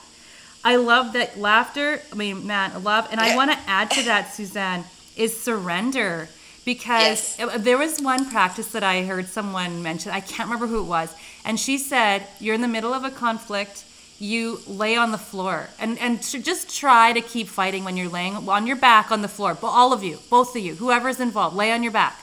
[0.64, 2.00] I love that laughter.
[2.12, 4.84] I mean, man, I love, and I want to add to that, Suzanne,
[5.16, 6.28] is surrender
[6.64, 7.40] because Yes.
[7.40, 10.12] uh, there was one practice that I heard someone mention.
[10.12, 11.12] I can't remember who it was,
[11.44, 13.82] and she said, "You're in the middle of a conflict.
[14.22, 18.08] You lay on the floor, and and to just try to keep fighting when you're
[18.08, 19.54] laying on your back on the floor.
[19.54, 22.16] But all of you, both of you, whoever's involved, lay on your back,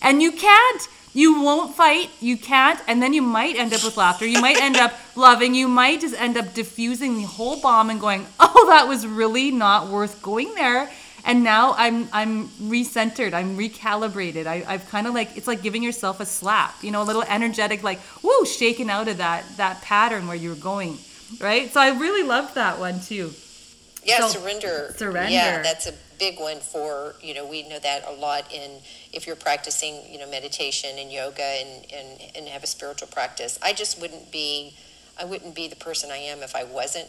[0.00, 3.96] and you can't." You won't fight, you can't, and then you might end up with
[3.96, 4.26] laughter.
[4.26, 8.00] You might end up loving, you might just end up diffusing the whole bomb and
[8.00, 10.90] going, Oh, that was really not worth going there
[11.24, 14.46] and now I'm I'm recentered, I'm recalibrated.
[14.46, 17.22] I, I've kind of like it's like giving yourself a slap, you know, a little
[17.22, 20.98] energetic, like woo, shaken out of that that pattern where you were going,
[21.40, 21.72] right?
[21.72, 23.32] So I really loved that one too.
[24.04, 24.94] Yeah, So, surrender.
[24.96, 25.32] surrender.
[25.32, 28.70] Yeah, that's a big one for, you know, we know that a lot in,
[29.12, 33.58] if you're practicing, you know, meditation and yoga and, and, and have a spiritual practice.
[33.62, 34.74] I just wouldn't be,
[35.18, 37.08] I wouldn't be the person I am if I wasn't,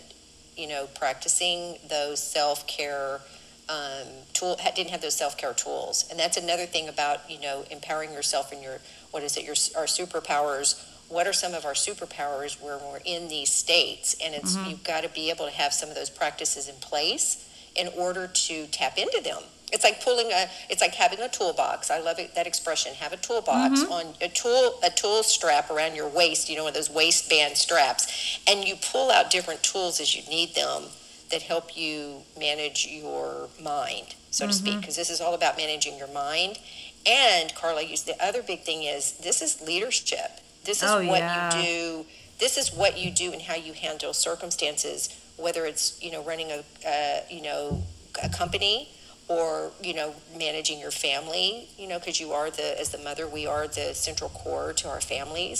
[0.55, 3.19] you know, practicing those self-care
[3.67, 6.05] um, tool, didn't have those self-care tools.
[6.09, 8.79] And that's another thing about, you know, empowering yourself and your,
[9.11, 10.81] what is it, your, our superpowers.
[11.09, 14.15] What are some of our superpowers where we're in these states?
[14.23, 14.69] And it's, mm-hmm.
[14.69, 18.27] you've got to be able to have some of those practices in place in order
[18.27, 19.41] to tap into them.
[19.71, 21.91] It's like pulling a, it's like having a toolbox.
[21.91, 22.93] I love it, that expression.
[22.95, 23.91] Have a toolbox mm-hmm.
[23.91, 26.49] on a tool, a tool strap around your waist.
[26.49, 30.23] You know, one of those waistband straps, and you pull out different tools as you
[30.29, 30.83] need them
[31.31, 34.73] that help you manage your mind, so to speak.
[34.73, 34.81] Mm-hmm.
[34.81, 36.59] Because this is all about managing your mind.
[37.05, 40.39] And Carla, you, the other big thing is this is leadership.
[40.65, 41.55] This is Oh, what yeah.
[41.57, 42.05] you do.
[42.39, 45.09] This is what you do and how you handle circumstances.
[45.37, 47.83] Whether it's you know running a uh, you know
[48.23, 48.89] a company
[49.27, 53.27] or you know managing your family you know because you are the as the mother
[53.27, 55.59] we are the central core to our families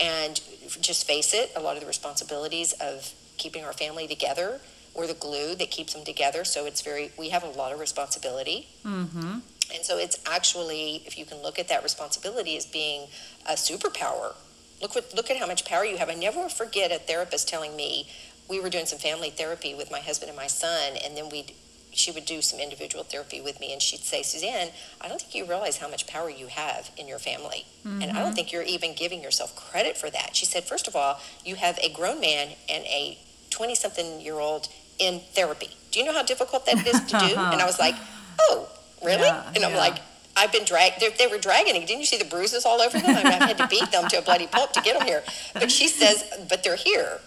[0.00, 0.40] and
[0.80, 4.60] just face it a lot of the responsibilities of keeping our family together
[4.96, 7.78] we're the glue that keeps them together so it's very we have a lot of
[7.78, 9.38] responsibility Mm-hmm.
[9.74, 13.08] And so it's actually if you can look at that responsibility as being
[13.48, 14.34] a superpower
[14.82, 16.10] look what look at how much power you have.
[16.10, 18.08] I never forget a therapist telling me
[18.50, 21.52] we were doing some family therapy with my husband and my son and then we'd
[21.94, 25.34] she would do some individual therapy with me and she'd say suzanne i don't think
[25.34, 27.64] you realize how much power you have in your family.
[27.84, 28.34] And i don't mm-hmm.
[28.34, 30.34] think you're even giving yourself credit for that.
[30.34, 33.18] She said first of all you have a grown man and a
[33.50, 35.70] 20 something year old in therapy.
[35.90, 37.34] Do you know how difficult that is to do?
[37.36, 37.94] And i was like
[38.40, 38.68] oh
[39.04, 39.78] really Yeah, and i'm yeah.
[39.78, 39.96] like
[40.34, 41.04] I've been dragged.
[41.18, 41.74] They, were dragging.
[41.74, 43.10] Didn't you see the bruises all over them?
[43.10, 45.22] I, mean, I had to beat them to a bloody pulp to get them here.
[45.52, 47.20] But she says, but they're here.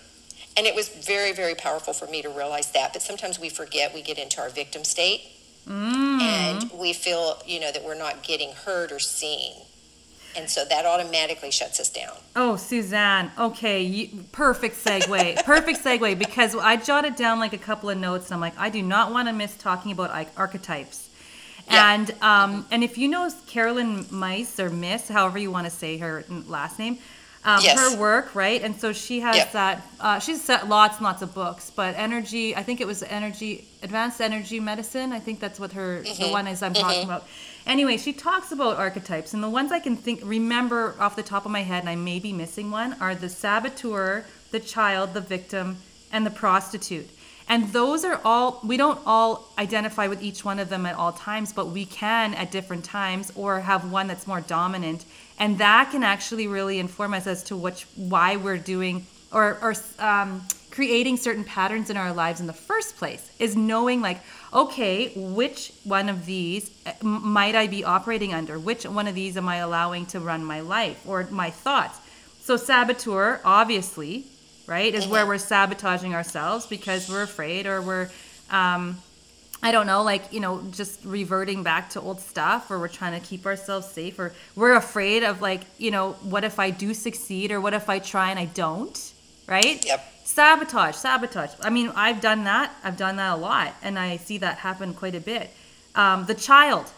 [0.58, 2.94] And it was very, very powerful for me to realize that.
[2.94, 5.22] But sometimes we forget, we get into our victim state
[5.68, 6.22] Mm.
[6.22, 9.54] and we feel, you know, that we're not getting heard or seen.
[10.36, 12.14] And so that automatically shuts us down.
[12.36, 13.32] Oh, Suzanne.
[13.40, 15.44] Okay, you, perfect segue.
[15.46, 18.28] perfect segue because I jotted down like a couple of notes.
[18.28, 21.05] And I'm like, I do not want to miss talking about ar- archetypes.
[21.68, 21.94] Yeah.
[21.94, 25.98] And um, and if you know Carolyn Mice or Miss, however you want to say
[25.98, 27.00] her last name,
[27.44, 27.80] um, Yes.
[27.80, 28.62] her work, right?
[28.62, 29.82] And so she has that.
[30.00, 32.56] Uh, she's set lots and lots of books, but energy.
[32.56, 35.12] I think it was energy, advanced energy medicine.
[35.12, 36.24] I think that's what her Mm-hmm.
[36.24, 37.28] the one is I'm talking about.
[37.66, 41.46] Anyway, she talks about archetypes, and the ones I can think remember off the top
[41.46, 45.22] of my head, and I may be missing one, are the saboteur, the child, the
[45.22, 45.78] victim,
[46.12, 47.10] and the prostitute.
[47.48, 51.12] And those are all, we don't all identify with each one of them at all
[51.12, 55.06] times, but we can at different times or have one that's more dominant.
[55.38, 59.76] And that can actually really inform us as to which, why we're doing or, or
[60.00, 64.20] um, creating certain patterns in our lives in the first place is knowing like,
[64.54, 68.58] okay, which one of these uh, might I be operating under?
[68.58, 72.00] Which one of these am I allowing to run my life or my thoughts?
[72.42, 74.26] So saboteur, obviously,
[74.68, 78.10] right, is where we're sabotaging ourselves because we're afraid or we're,
[78.50, 78.98] um,
[79.62, 83.20] I don't know, like you know, just reverting back to old stuff, or we're trying
[83.20, 86.94] to keep ourselves safe, or we're afraid of like you know, what if I do
[86.94, 89.14] succeed, or what if I try and I don't,
[89.48, 89.84] right?
[89.86, 90.12] Yep.
[90.26, 91.52] Sabotage, sabotage.
[91.62, 92.76] I mean, I've done that.
[92.84, 95.50] I've done that a lot, and I see that happen quite a bit.
[95.94, 96.92] Um, the child,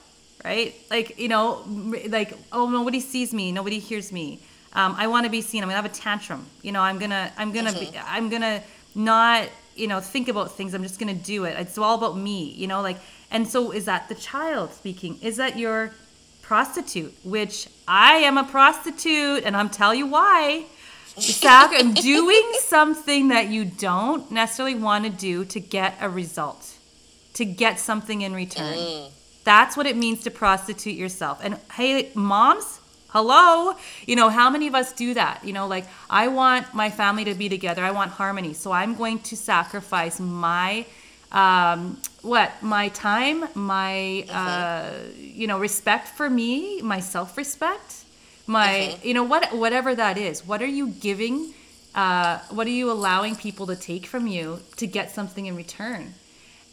[0.44, 0.74] right?
[0.90, 1.64] Like you know,
[2.08, 4.40] like oh nobody sees me, nobody hears me.
[4.78, 5.64] Um, I want to be seen.
[5.64, 6.46] I'm gonna have a tantrum.
[6.62, 8.62] You know, I'm gonna, I'm gonna be, I'm gonna
[8.94, 10.74] not, you know, think about things.
[10.76, 11.56] I'm just gonna do it.
[11.60, 12.52] It's all about me.
[12.52, 12.98] You know, like,
[13.32, 15.18] and so is that the child speaking?
[15.24, 15.94] Is that your
[16.44, 17.12] prostitute?
[17.24, 20.66] Which I am a prostitute, and I'm tell you why.
[21.18, 26.76] Sac- doing something that you don't necessarily want to do to get a result,
[27.34, 28.78] to get something in return.
[29.44, 31.40] That's what it means to prostitute yourself.
[31.44, 33.74] And hey, moms, hello.
[34.06, 35.44] You know, how many of us do that?
[35.44, 38.54] You know, like, I want my family to be together, I want harmony.
[38.54, 40.86] So I'm going to sacrifice my.
[41.30, 48.06] Um, what my time, my uh, you know respect for me, my self-respect,
[48.46, 50.46] my you know what whatever that is.
[50.46, 51.54] What are you giving?
[51.96, 56.14] Uh, what are you allowing people to take from you to get something in return?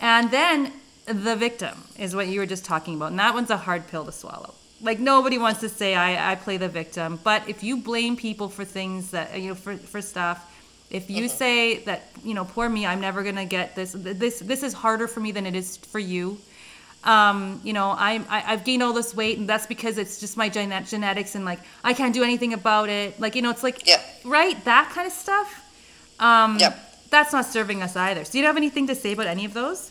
[0.00, 0.72] And then
[1.06, 3.10] the victim is what you were just talking about.
[3.10, 4.54] And that one's a hard pill to swallow.
[4.84, 7.18] Like nobody wants to say I, I play the victim.
[7.24, 10.38] But if you blame people for things that you know for, for stuff,
[10.90, 14.62] if you say that, you know, poor me, I'm never gonna get this this this
[14.62, 16.38] is harder for me than it is for you.
[17.02, 20.36] Um, you know, I'm I, I've gained all this weight and that's because it's just
[20.36, 23.18] my gene- genetics and like I can't do anything about it.
[23.20, 24.00] Like, you know, it's like Yeah.
[24.24, 25.48] right, that kind of stuff.
[26.20, 27.10] Um Yep.
[27.10, 28.24] that's not serving us either.
[28.24, 29.90] So do you have anything to say about any of those?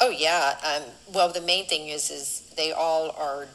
[0.00, 0.56] Oh yeah.
[0.64, 0.82] Um,
[1.14, 3.46] well, the main thing is is they all are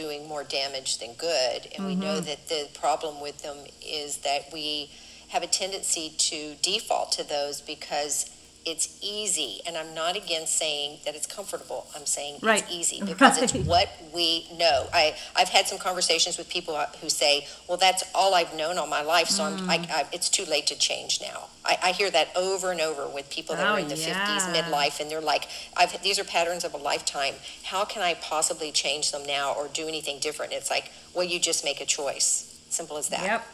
[0.00, 2.26] doing more damage than good, and we know mm-hmm.
[2.26, 4.90] that the problem with them is that we
[5.28, 8.30] have a tendency to default to those because
[8.72, 9.60] it's easy.
[9.66, 11.86] And I'm not again saying that it's comfortable.
[11.96, 12.62] I'm saying Right.
[12.62, 13.64] it's easy because it's Right.
[13.66, 14.78] what we know.
[14.92, 18.86] I I've had some conversations with people who say, "Well, that's all I've known all
[18.86, 22.10] my life, so I'm, I, I, it's too late to change now." I, I hear
[22.10, 24.62] that over and over with people that Oh, are in the 50s, yeah.
[24.62, 25.44] midlife, and they're like,
[25.76, 27.34] I've, these are patterns of a lifetime.
[27.64, 30.52] How can I possibly change them now or do anything different?
[30.54, 32.58] It's like, well, you just make a choice.
[32.70, 33.22] Simple as that.
[33.22, 33.46] Yep.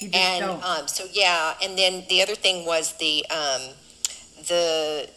[0.00, 3.62] You And um, so, yeah, and then the other thing was the, um,
[4.46, 5.08] the,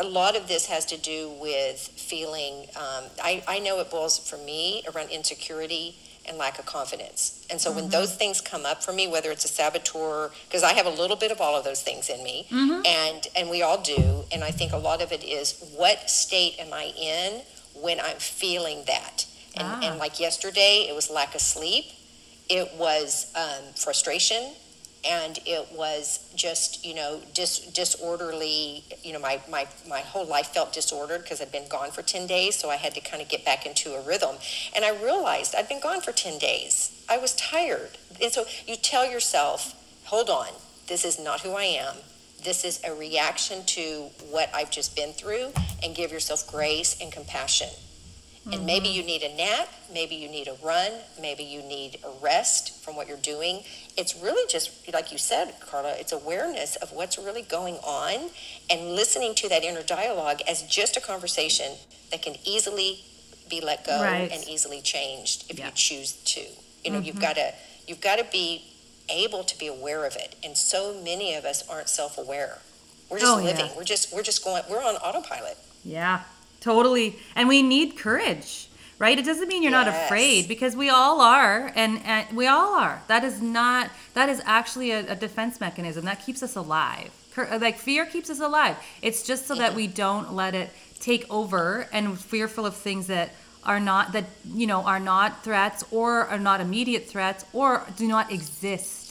[0.00, 4.18] a lot of this has to do with feeling, um, I, I know it boils
[4.18, 5.96] for me around insecurity
[6.28, 7.46] and lack of confidence.
[7.50, 10.74] And so when those things come up for me, whether it's a saboteur, because I
[10.74, 12.46] have a little bit of all of those things in me,
[12.84, 16.56] and, and we all do, and I think a lot of it is what state
[16.58, 17.40] am I in
[17.80, 19.24] when I'm feeling that?
[19.56, 19.80] And, Ah.
[19.82, 21.86] and like yesterday, it was lack of sleep
[22.50, 24.54] it was um, frustration
[25.04, 30.48] and it was just you know dis- disorderly you know my, my, my whole life
[30.48, 33.28] felt disordered because i'd been gone for 10 days so i had to kind of
[33.28, 34.36] get back into a rhythm.
[34.74, 37.04] And i realized i'd been gone for 10 days.
[37.08, 37.90] I was tired.
[38.22, 40.48] And so you tell yourself hold on.
[40.86, 41.96] This is not who i am.
[42.42, 47.12] This is a reaction to what i've just been through and give yourself grace and
[47.12, 47.68] compassion
[48.52, 48.96] and maybe mm-hmm.
[48.96, 52.96] you need a nap, maybe you need a run, maybe you need a rest from
[52.96, 53.62] what you're doing.
[53.96, 58.30] It's really just, like you said, Carla, it's awareness of what's really going on
[58.70, 61.72] and listening to that inner dialogue as just a conversation
[62.10, 63.04] that can easily
[63.50, 64.30] be let go Right.
[64.30, 65.66] and easily changed if Yeah.
[65.66, 66.44] you choose to.
[66.84, 67.22] You know, you've mm-hmm.
[67.22, 67.52] got to
[67.86, 68.62] you've got to be
[69.08, 70.36] able to be aware of it.
[70.44, 72.58] And so many of us aren't self-aware.
[73.08, 73.44] We're just Oh, yeah.
[73.46, 73.70] living.
[73.76, 75.56] We're just we're just going we're on autopilot.
[75.84, 76.20] Yeah,
[76.72, 77.16] totally.
[77.36, 79.18] And we need courage, right?
[79.18, 82.96] It doesn't mean you're not afraid because we all are, and, and we all are.
[83.12, 83.84] That is not.
[84.18, 87.10] That is actually a, a defense mechanism that keeps us alive.
[87.34, 88.76] Cur- Like fear keeps us alive.
[89.00, 90.68] It's just so that we don't let it
[91.00, 93.28] take over and fearful of things that
[93.64, 94.26] are not that
[94.60, 99.07] you know are not threats or are not immediate threats or do not exist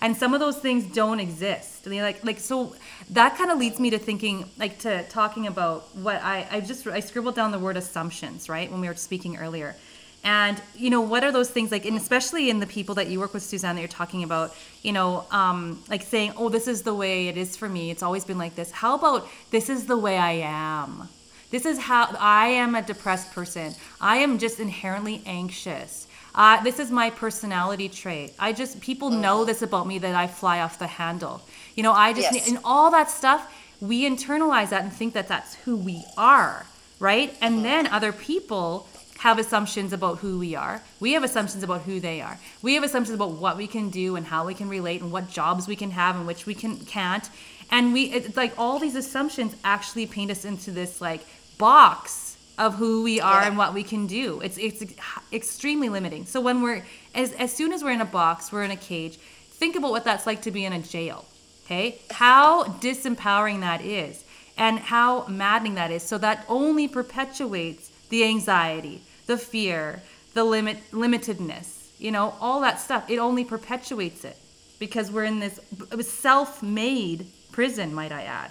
[0.00, 1.86] and some of those things don't exist.
[1.86, 2.74] And like like so
[3.10, 6.86] that kind of leads me to thinking like to talking about what i i just
[6.86, 9.74] i scribbled down the word assumptions right when we were speaking earlier.
[10.22, 13.18] And you know what are those things like and especially in the people that you
[13.20, 16.82] work with suzanne that you're talking about you know um, like saying oh this is
[16.82, 17.90] the way it is for me.
[17.90, 18.70] It's always been like this.
[18.70, 21.08] How about this is the way i am.
[21.50, 23.74] This is how I am a depressed person.
[24.00, 26.06] I am just inherently anxious.
[26.34, 28.34] Uh, this is my personality trait.
[28.38, 29.46] I just, people know mm-hmm.
[29.46, 31.42] this about me that I fly off the handle.
[31.74, 32.48] You know, I just, yes.
[32.48, 36.66] and all that stuff, we internalize that and think that that's who we are,
[36.98, 37.36] right?
[37.40, 37.62] And mm-hmm.
[37.64, 38.86] then other people
[39.20, 40.80] have assumptions about who we are.
[40.98, 42.38] We have assumptions about who they are.
[42.62, 45.28] We have assumptions about what we can do and how we can relate and what
[45.28, 47.28] jobs we can have and which we can can't.
[47.70, 51.20] And we it's like all these assumptions actually paint us into this like
[51.58, 52.29] box
[52.60, 53.48] of who we are yeah.
[53.48, 54.40] and what we can do.
[54.42, 54.84] It's it's
[55.32, 56.26] extremely limiting.
[56.26, 56.84] So when we're
[57.14, 59.16] as as soon as we're in a box, we're in a cage.
[59.60, 61.24] Think about what that's like to be in a jail.
[61.64, 61.98] Okay?
[62.10, 64.24] How disempowering that is
[64.58, 66.02] and how maddening that is.
[66.02, 70.02] So that only perpetuates the anxiety, the fear,
[70.34, 73.08] the limit limitedness, you know, all that stuff.
[73.08, 74.36] It only perpetuates it
[74.78, 75.60] because we're in this
[76.02, 78.50] self-made prison, might I add.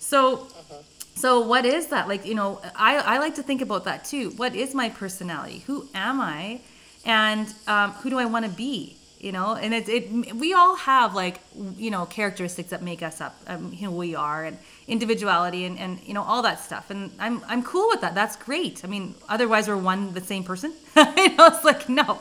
[0.00, 2.08] So mm-hmm so what is that?
[2.08, 4.30] Like you know i, I like to think about that too.
[4.30, 5.62] What is my personality?
[5.66, 6.60] Who am i?
[7.04, 8.96] And um, who do i want to be?
[9.20, 11.40] You know and it, it we all have like
[11.76, 15.98] you know characteristics that make us up um, who we are and individuality and, and
[16.04, 16.90] you know all that stuff.
[16.90, 18.14] And i'm i'm cool with that.
[18.14, 18.84] That's great.
[18.84, 20.72] I mean otherwise we're one the same person.
[20.96, 22.20] You know it's like no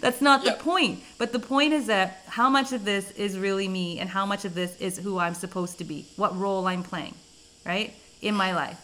[0.00, 0.58] that's not yep.
[0.58, 1.02] the point.
[1.18, 4.44] But the point is that how much of this is really me and how much
[4.44, 7.14] of this is who i'm supposed to be what role i'm playing
[7.64, 7.94] right
[8.24, 8.80] in my life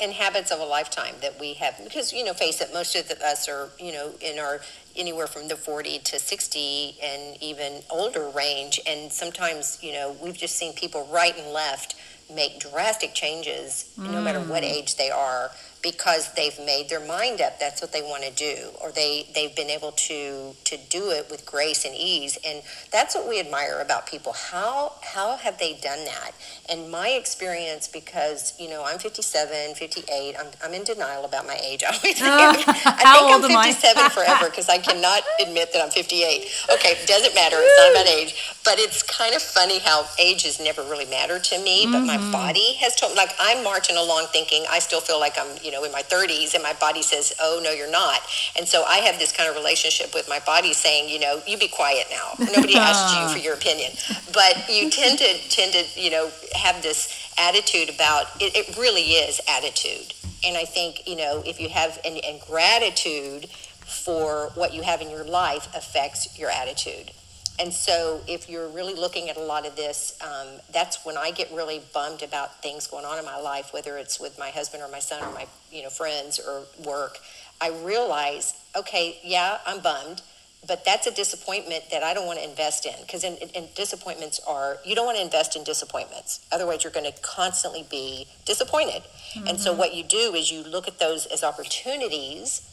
[0.00, 3.10] and habits of a lifetime that we have because you know face it most of
[3.22, 4.60] us are you know in our
[4.96, 10.36] anywhere from the 40 to 60 and even older range and sometimes you know we've
[10.36, 11.94] just seen people right and left
[12.32, 14.10] make drastic changes mm.
[14.10, 14.70] no matter what mm.
[14.70, 15.50] age they are
[15.86, 19.54] because they've made their mind up that's what they want to do or they they've
[19.54, 22.38] been able to to do it with grace and ease.
[22.44, 24.32] And that's what we admire about people.
[24.32, 26.32] How how have they done that?
[26.68, 31.58] And my experience because you know I'm 57 58 I'm, I'm in denial about my
[31.62, 35.82] age I always think, uh, I think I'm 57 forever because I cannot admit that
[35.82, 38.52] I'm 58 okay doesn't matter it's not about age.
[38.64, 41.92] But it's kind of funny how age has never really mattered to me mm-hmm.
[41.92, 42.32] but my mm-hmm.
[42.32, 45.75] body has told like I'm marching along thinking I still feel like I'm you know
[45.84, 48.20] in my 30s and my body says oh no you're not.
[48.56, 51.56] And so i have this kind of relationship with my body saying you know you
[51.58, 52.32] be quiet now.
[52.54, 53.92] Nobody asked you for your opinion.
[54.32, 59.02] But you tend to tend to you know have this attitude about it, it really
[59.22, 60.12] is attitude.
[60.44, 63.46] And i think you know if you have and, and gratitude
[63.86, 67.12] for what you have in your life affects your attitude
[67.58, 71.30] and so, if you're really looking at a lot of this, um, that's when I
[71.30, 74.82] get really bummed about things going on in my life, whether it's with my husband
[74.82, 77.18] or my son or my you know friends or work.
[77.60, 80.20] I realize, okay, yeah, I'm bummed,
[80.68, 84.38] but that's a disappointment that I don't want to invest in because in, in, disappointments
[84.46, 86.46] are you don't want to invest in disappointments.
[86.52, 89.02] Otherwise, you're going to constantly be disappointed.
[89.34, 89.46] Mm-hmm.
[89.48, 89.78] And so, mm-hmm.
[89.78, 92.65] what you do is you look at those as opportunities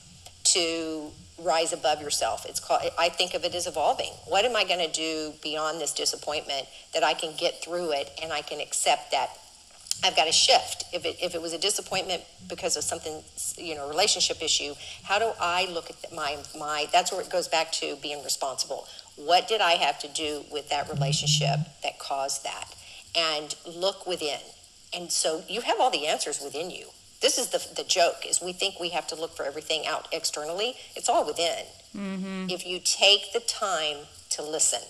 [0.53, 2.45] to rise above yourself.
[2.47, 4.11] It's called I think of it as evolving.
[4.27, 8.11] What am I going to do beyond this disappointment that I can get through it
[8.21, 9.29] and I can accept that
[10.03, 10.85] I've got to shift.
[10.91, 13.23] If it if it was a disappointment because of something,
[13.57, 14.73] you know, relationship issue,
[15.03, 18.87] how do I look at my my that's where it goes back to being responsible.
[19.15, 22.75] What did I have to do with that relationship that caused that?
[23.15, 24.39] And look within.
[24.93, 26.87] And so you have all the answers within you
[27.23, 30.07] this is the, the joke is we think we have to look for everything out
[30.11, 30.75] externally.
[30.95, 31.65] It's all within.
[31.95, 32.49] Mm-hmm.
[32.49, 33.97] if you take the time
[34.31, 34.81] to listen.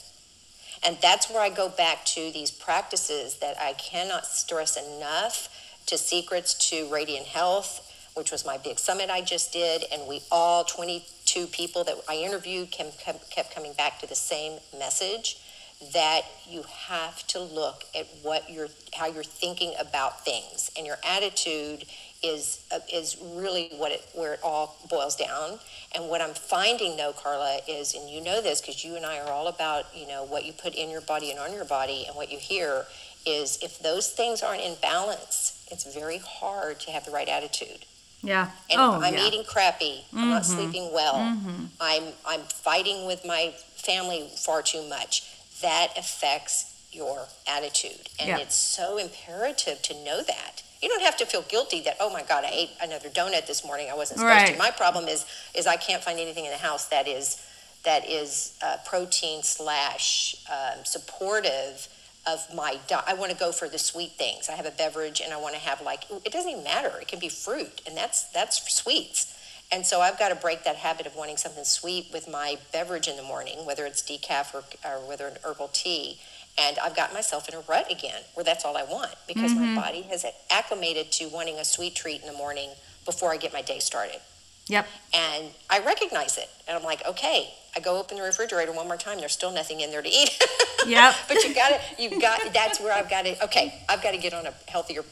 [0.85, 5.49] And that's where i go back to these practices that i cannot stress enough
[5.87, 10.21] to secrets to radiant health which was my big summit i just did and we
[10.31, 15.43] all 22 people that i interviewed kept, kept coming back to the same message
[15.91, 20.71] that you have to look at what you're how you're thinking about things.
[20.77, 21.85] And your attitude
[22.23, 25.59] is uh, is really what it where it all boils down.
[25.93, 29.19] And what I'm finding though, Carla, is and you know this because you and I
[29.19, 32.05] are all about you know what you put in your body and on your body,
[32.07, 32.85] and what you hear
[33.25, 37.85] is if those things aren't in balance, it's very hard to have the right attitude.
[38.21, 38.49] Yeah.
[38.69, 39.27] And oh, I'm yeah.
[39.27, 40.05] eating crappy.
[40.07, 40.17] Mm-hmm.
[40.17, 40.53] I'm not mm-hmm.
[40.53, 41.15] sleeping well.
[41.15, 41.65] Mm-hmm.
[41.81, 45.29] I'm I'm fighting with my family far too much.
[45.61, 48.37] That affects your attitude, and yeah.
[48.37, 52.23] it's so imperative to know that You don't have to feel guilty that oh my
[52.23, 53.87] god, I ate another donut this morning.
[53.89, 54.53] I wasn't supposed Right.
[54.53, 54.57] to.
[54.59, 55.25] My problem is
[55.55, 57.41] is I can't find anything in the house that is
[57.85, 61.87] that is uh, protein slash um, supportive
[62.27, 63.05] of my diet.
[63.07, 64.49] I want to go for the sweet things.
[64.49, 66.91] I have a beverage and I want to have like it doesn't even matter.
[67.01, 69.29] It can be fruit and that's that's for sweets.
[69.71, 73.07] And so I've got to break that habit of wanting something sweet with my beverage
[73.07, 76.19] in the morning, whether it's decaf or, or whether an herbal tea.
[76.57, 79.61] And I've got myself in a rut again where that's all I want because my
[79.61, 79.75] mm-hmm.
[79.75, 82.69] body has acclimated to wanting a sweet treat in the morning
[83.05, 84.19] before I get my day started
[84.67, 84.87] Yep.
[85.13, 86.49] and I recognize it.
[86.67, 89.19] And I'm like, okay, I go open the refrigerator one more time.
[89.19, 90.41] There's still nothing in there to eat.
[90.85, 91.15] Yep.
[91.27, 91.81] but you got it.
[91.97, 92.41] You've got.
[92.53, 93.43] That's where I've got to.
[93.45, 95.03] Okay, I've got to get on a healthier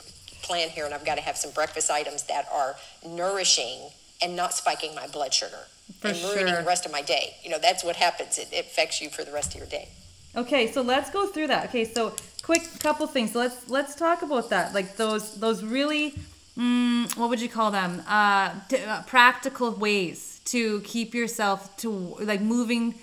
[0.41, 2.75] plan here, and I've got to have some breakfast items that are
[3.05, 3.89] nourishing
[4.21, 5.59] and not spiking my blood sugar
[5.99, 6.61] For and ruining sure.
[6.61, 7.35] the rest of my day.
[7.43, 8.37] You know, that's what happens.
[8.37, 9.89] It, it affects you for the rest of your day.
[10.35, 11.65] Okay, so let's go through that.
[11.69, 13.33] Okay, so quick couple things.
[13.33, 14.73] So let's let's talk about that.
[14.73, 16.13] Like those those really,
[16.57, 18.01] mm, what would you call them?
[18.07, 21.89] Uh, d- uh, practical ways to keep yourself to
[22.21, 22.95] like moving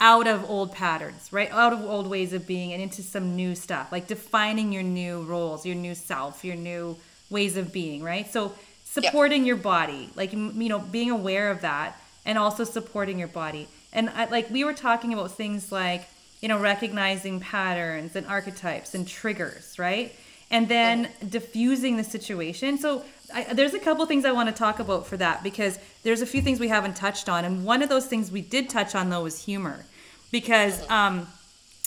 [0.00, 1.50] out of old patterns, right?
[1.52, 3.92] Out of old ways of being and into some new stuff.
[3.92, 6.96] Like defining your new roles, your new self, your new
[7.30, 8.30] ways of being, right?
[8.30, 8.52] So
[8.84, 13.28] supporting your body, like m- you know, being aware of that, and also supporting your
[13.28, 13.68] body.
[13.92, 16.08] And I, like we were talking about things like
[16.42, 20.14] you know recognizing patterns and archetypes and triggers, right?
[20.50, 22.76] And then diffusing the situation.
[22.76, 26.20] So I, there's a couple things I want to talk about for that because there's
[26.20, 28.94] a few things we haven't touched on, and one of those things we did touch
[28.94, 29.86] on though was humor,
[30.30, 31.26] because um,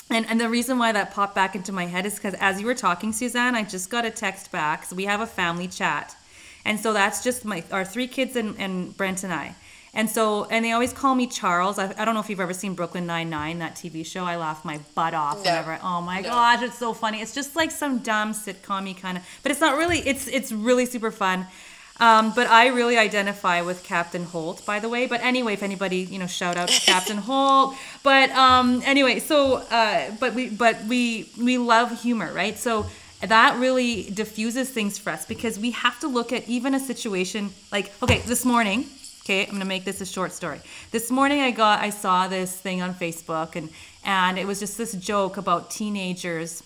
[0.10, 2.68] and, and the reason why that popped back into my head is because as you
[2.68, 4.86] were talking, Suzanne, I just got a text back.
[4.86, 6.16] So we have a family chat.
[6.64, 9.56] And so that's just my our three kids and, and Brent and I.
[9.96, 11.80] And so and they always call me Charles.
[11.80, 14.26] I, I don't know if you've ever seen Brooklyn Nine Nine, that TV show.
[14.26, 15.44] I laugh my butt off No.
[15.44, 15.80] whenever.
[15.82, 16.30] Oh my No.
[16.30, 17.22] gosh, it's so funny.
[17.22, 20.00] It's just like some dumb sitcom kind of, but it's not really.
[20.00, 21.48] It's it's really super fun.
[21.98, 25.08] Um, but I really identify with Captain Holt, by the way.
[25.08, 27.74] But anyway, if anybody, you know, shout out to Captain Holt.
[28.04, 32.58] But um, anyway, so uh, but we but we we love humor, right?
[32.58, 32.86] So
[33.22, 37.52] that really diffuses things for us because we have to look at even a situation
[37.72, 38.84] like okay, this morning.
[39.26, 40.62] Okay, I'm gonna make this a short story.
[40.92, 43.72] This morning I got I saw this thing on Facebook and
[44.04, 46.62] and it was just this joke about teenagers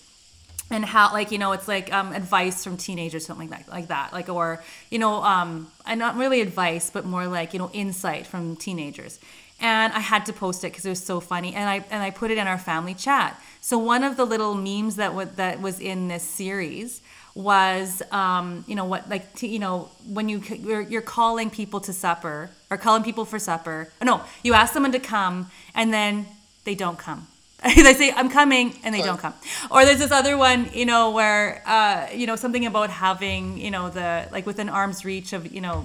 [0.70, 3.88] and how like you know it's like um, advice from teenagers something like that like
[3.88, 7.70] that like or you know um and not really advice but more like you know
[7.72, 9.18] insight from teenagers
[9.58, 12.10] and i had to post it because it was so funny and i and i
[12.10, 15.62] put it in our family chat so one of the little memes that was that
[15.62, 17.00] was in this series
[17.40, 20.38] was um you know what like t- you know when you
[20.68, 23.88] you're, you're calling people to supper or calling people for supper.
[24.02, 26.26] No you ask someone to come and then
[26.64, 27.26] they don't come.
[27.62, 29.34] They say i'm coming and they don't come.
[29.70, 33.70] Or there's this other one you know where uh you know something about having you
[33.70, 35.84] know the like within arm's reach of you know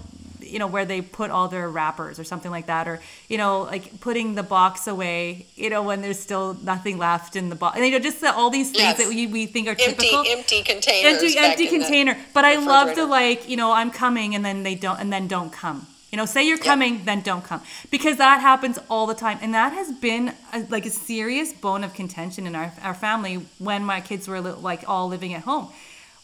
[0.56, 2.98] you know where they put all their wrappers or something like that or
[3.28, 7.50] you know like putting the box away you know when there's still nothing left in
[7.50, 8.98] the box and you know just the, all these things Yes.
[9.00, 10.24] that we, we think are Empty, typical.
[10.36, 11.14] empty containers.
[11.22, 12.14] empty empty container.
[12.34, 15.28] But i love the like you know i'm coming and then they don't and then
[15.28, 15.80] don't come.
[16.12, 17.62] You know say you're coming then don't come.
[17.92, 19.38] Because that happens all the time.
[19.44, 23.36] And that has been a, like a serious bone of contention in our, our family
[23.60, 25.68] when my kids were li- like all living at home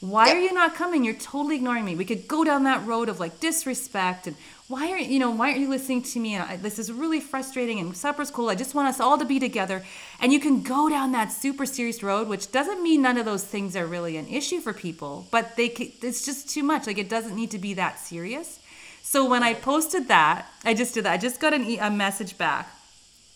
[0.01, 0.35] why Yep.
[0.35, 1.03] are you not coming?
[1.03, 1.95] You're totally ignoring me.
[1.95, 4.35] We could go down that road of like disrespect and
[4.67, 6.33] why aren't you know why aren't you listening to me?
[6.35, 8.49] And I, this is really frustrating and supper's cool.
[8.49, 9.83] I just want us all to be together.
[10.19, 13.43] And you can go down that super serious road which doesn't mean none of those
[13.43, 15.67] things are really an issue for people but they
[16.01, 16.87] it's just too much.
[16.87, 18.59] Like it doesn't need to be that serious.
[19.03, 21.13] So when i posted that i just did that.
[21.13, 22.69] I just got an e- a message back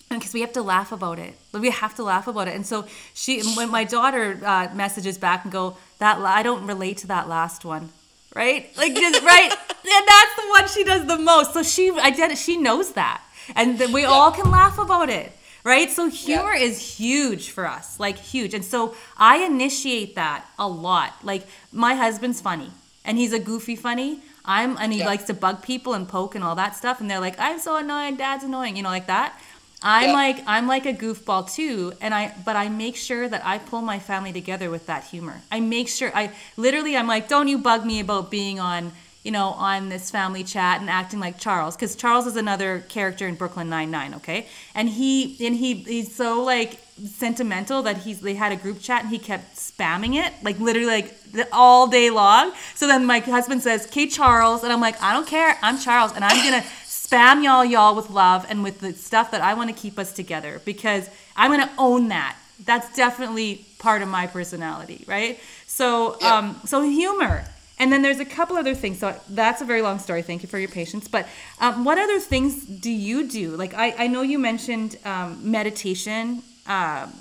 [0.10, 1.34] because we have to laugh about it.
[1.52, 2.56] We have to laugh about it.
[2.56, 6.98] And so she, when my daughter uh, messages back and go, that I don't relate
[7.00, 7.90] to that last one,
[8.36, 8.70] right?
[8.78, 11.54] Like just right, and that's the one she does the most.
[11.54, 13.22] So she, I did, she knows that,
[13.56, 15.32] and we all can laugh about it.
[15.64, 20.68] Right, so humor is huge for us, like huge, and so I initiate that a
[20.68, 21.14] lot.
[21.24, 22.70] Like my husband's funny,
[23.04, 24.20] and he's a goofy funny.
[24.48, 25.08] I'm, and he Yeah.
[25.08, 27.78] likes to bug people and poke and all that stuff, and they're like, "I'm so
[27.78, 29.42] annoying, Dad's annoying," you know, like that.
[29.82, 30.14] I'm Yeah.
[30.14, 33.82] like I'm like a goofball too, and I but I make sure that I pull
[33.82, 35.42] my family together with that humor.
[35.52, 38.92] I make sure I literally I'm like, don't you bug me about being on
[39.24, 43.28] you know on this family chat and acting like Charles because Charles is another character
[43.28, 44.48] in Brooklyn Nine Nine, okay?
[44.74, 46.80] And he and he he's so like
[47.20, 50.88] sentimental that he's they had a group chat and he kept spamming it like literally
[50.88, 52.54] like the- all day long.
[52.76, 56.14] So then my husband says, "Okay, Charles," and I'm like, "I don't care, I'm Charles,
[56.14, 56.64] and I'm gonna."
[57.06, 60.12] Spam y'all y'all with love and with the stuff that I want to keep us
[60.14, 62.36] together because I'm going to own that.
[62.64, 65.40] That's definitely part of my personality, right?
[65.68, 66.36] So Yeah.
[66.38, 67.44] um so humor
[67.78, 69.00] And then there's a couple other things.
[69.00, 70.22] So that's a very long story.
[70.24, 71.10] Thank you for your patience.
[71.10, 71.28] But
[71.60, 73.48] um, what other things do you do?
[73.64, 76.42] Like I, I know you mentioned um, meditation.
[76.68, 77.12] Um,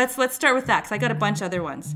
[0.00, 1.94] let's let's start with that because I got a bunch other ones.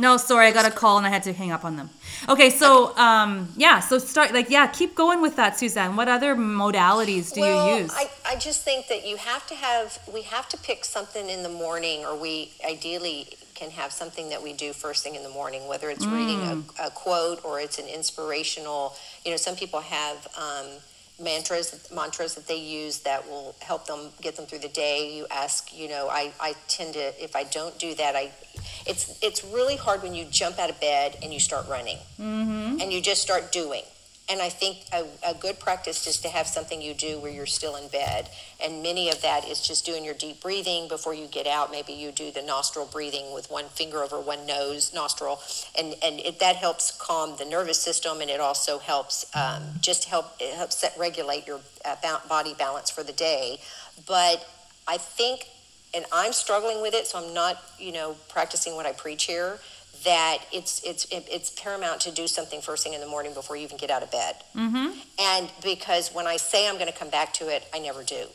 [0.00, 1.90] No, sorry, I got a call and I had to hang up on them.
[2.26, 5.94] Okay, so um, yeah, so start like yeah, keep going with that, Suzanne.
[5.94, 7.92] What other modalities do well, you use?
[7.94, 11.42] I, I just think that you have to have we have to pick something in
[11.42, 15.28] the morning, or we ideally can have something that we do first thing in the
[15.28, 16.80] morning, whether it's reading Mm.
[16.80, 18.96] a, a quote or it's an inspirational.
[19.24, 20.26] You know, some people have.
[20.38, 20.66] Um,
[21.20, 25.16] mantras mantras that they use that will help them get them through the day.
[25.16, 28.30] You ask you know i i tend to if i don't do that i
[28.86, 31.98] it's it's really hard when you jump out of bed and you start running.
[32.20, 32.80] Mm-hmm.
[32.80, 33.82] And you just start doing
[34.30, 37.46] and i think a, a good practice is to have something you do where you're
[37.46, 38.28] still in bed.
[38.62, 41.70] And many of that is just doing your deep breathing before you get out.
[41.70, 45.40] Maybe you do the nostril breathing with one finger over one nose nostril.
[45.78, 50.04] And and it, that helps calm the nervous system and it also helps um, just
[50.04, 51.96] help it helps set, regulate your uh,
[52.28, 53.60] body balance for the day.
[54.06, 54.46] But
[54.88, 55.46] i think
[55.94, 59.58] and i'm struggling with it so i'm not you know practicing what i preach here
[60.04, 63.56] that it's it's it- it's paramount to do something first thing in the morning before
[63.56, 64.98] you even get out of bed mm-hmm.
[65.18, 68.26] and because when I say I'm going to come back to it, I never do.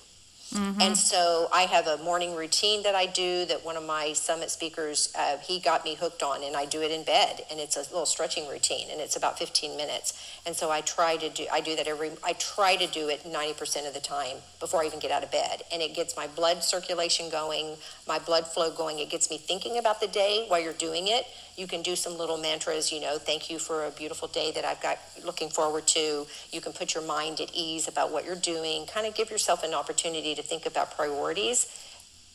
[0.54, 0.80] Mm-hmm.
[0.80, 4.52] And so I have a morning routine that I do that one of my summit
[4.52, 7.42] speakers, uh, he got me hooked on, and I do it in bed.
[7.50, 10.14] And it's a little stretching routine, and it's about 15 minutes.
[10.46, 13.24] And so I try to do, I do that every, I try to do it
[13.24, 15.64] 90% of the time before I even get out of bed.
[15.74, 17.76] And it gets my blood circulation going,
[18.08, 19.00] my blood flow going.
[19.00, 21.26] It gets me thinking about the day while you're doing it.
[21.58, 24.66] You can do some little mantras, you know, thank you for a beautiful day that
[24.66, 26.28] I've got looking forward to.
[26.52, 29.64] You can put your mind at ease about what you're doing, kind of give yourself
[29.64, 31.68] an opportunity to think about priorities.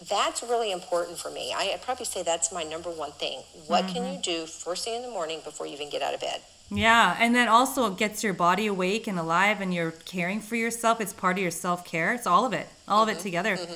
[0.09, 1.53] That's really important for me.
[1.55, 3.42] I, I'd probably say that's my number one thing.
[3.66, 4.20] What can you mm-hmm.
[4.22, 6.40] do first thing in the morning before you even get out of bed?
[6.70, 10.57] Yeah, and then also it gets your body awake and alive, and you're caring for
[10.57, 11.01] yourself.
[11.01, 12.14] It's part of your self care.
[12.14, 13.22] It's all of it, all of it mm-hmm.
[13.22, 13.57] together.
[13.57, 13.74] Mm-hmm.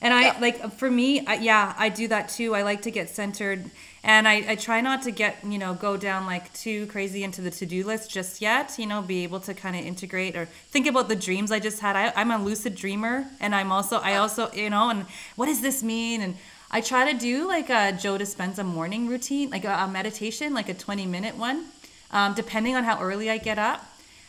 [0.00, 0.36] And I Yeah.
[0.40, 2.54] like for me, I, yeah, I do that too.
[2.54, 3.70] I like to get centered,
[4.04, 7.40] and I, I try not to get you know go down like too crazy into
[7.42, 8.78] the to do list just yet.
[8.78, 11.80] You know, be able to kind of integrate or think about the dreams I just
[11.80, 11.96] had.
[11.96, 15.60] I, I'm a lucid dreamer, and I'm also I also you know, and what does
[15.60, 16.20] this mean?
[16.20, 16.36] And
[16.70, 20.68] I try to do like a Joe Dispenza morning routine, like a, a meditation, like
[20.68, 21.64] a 20 minute one
[22.10, 23.84] um, depending on how early I get up.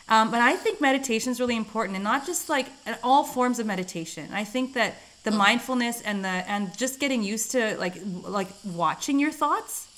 [0.08, 2.68] Um, but I think meditation is really important, and not just like
[3.02, 4.30] all forms of meditation.
[4.32, 4.94] I think that
[5.24, 9.88] the mindfulness and the and just getting used to like like watching your thoughts,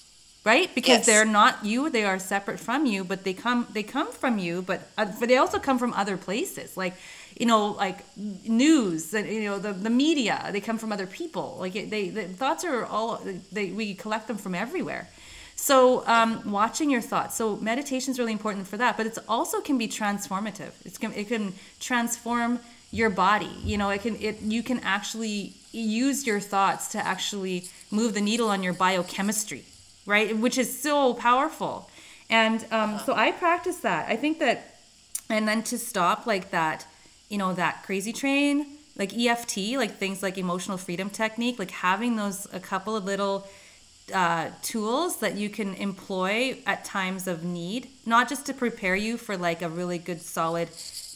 [0.44, 0.74] right?
[0.74, 1.06] Because Yes.
[1.06, 4.62] they're not you; they are separate from you, but they come they come from you,
[4.62, 6.94] but uh, but they also come from other places, like
[7.38, 10.48] you know, like news and you know the the media.
[10.52, 11.56] They come from other people.
[11.60, 13.20] Like it, they the thoughts are all
[13.52, 15.08] they we collect them from everywhere.
[15.56, 17.36] So um, watching your thoughts.
[17.36, 20.72] So meditation is really important for that, but it's also can be transformative.
[20.86, 22.60] It's can, it can transform
[22.90, 23.50] your body.
[23.64, 28.20] You know, it can it you can actually use your thoughts to actually move the
[28.20, 29.64] needle on your biochemistry,
[30.06, 30.36] right?
[30.36, 31.88] Which is so powerful.
[32.28, 34.08] And um, so I practice that.
[34.08, 34.76] I think that,
[35.28, 36.86] and then to stop like that,
[37.28, 38.66] you know, that crazy train,
[38.96, 43.48] like EFT, like things like emotional freedom technique, like having those a couple of little
[44.14, 49.16] uh, tools that you can employ at times of need, not just to prepare you
[49.16, 50.68] for like a really good solid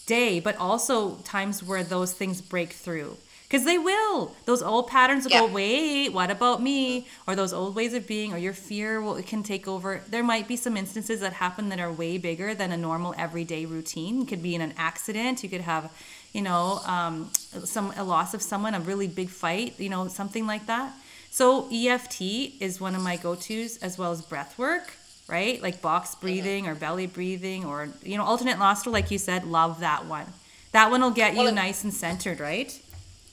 [0.07, 3.17] day, but also times where those things break through.
[3.45, 4.35] Because they will.
[4.47, 5.53] Those old patterns will go, Yeah.
[5.53, 7.07] wait, what about me?
[7.27, 10.03] Or those old ways of being, or your fear will can take over.
[10.09, 13.65] There might be some instances that happen that are way bigger than a normal everyday
[13.65, 14.23] routine.
[14.23, 15.45] It could be in an accident.
[15.45, 15.93] You could have,
[16.33, 17.31] you know, um,
[17.65, 20.93] some a loss of someone, a really big fight, you know, something like that.
[21.31, 22.23] So EFT
[22.61, 24.95] is one of my go-tos as well as breath work,
[25.29, 25.61] right?
[25.63, 26.21] Like box mm-hmm.
[26.21, 30.27] breathing or belly breathing or you know alternate nostril like you said, love that one.
[30.73, 32.79] That one will get you Well, it- nice and centered, right?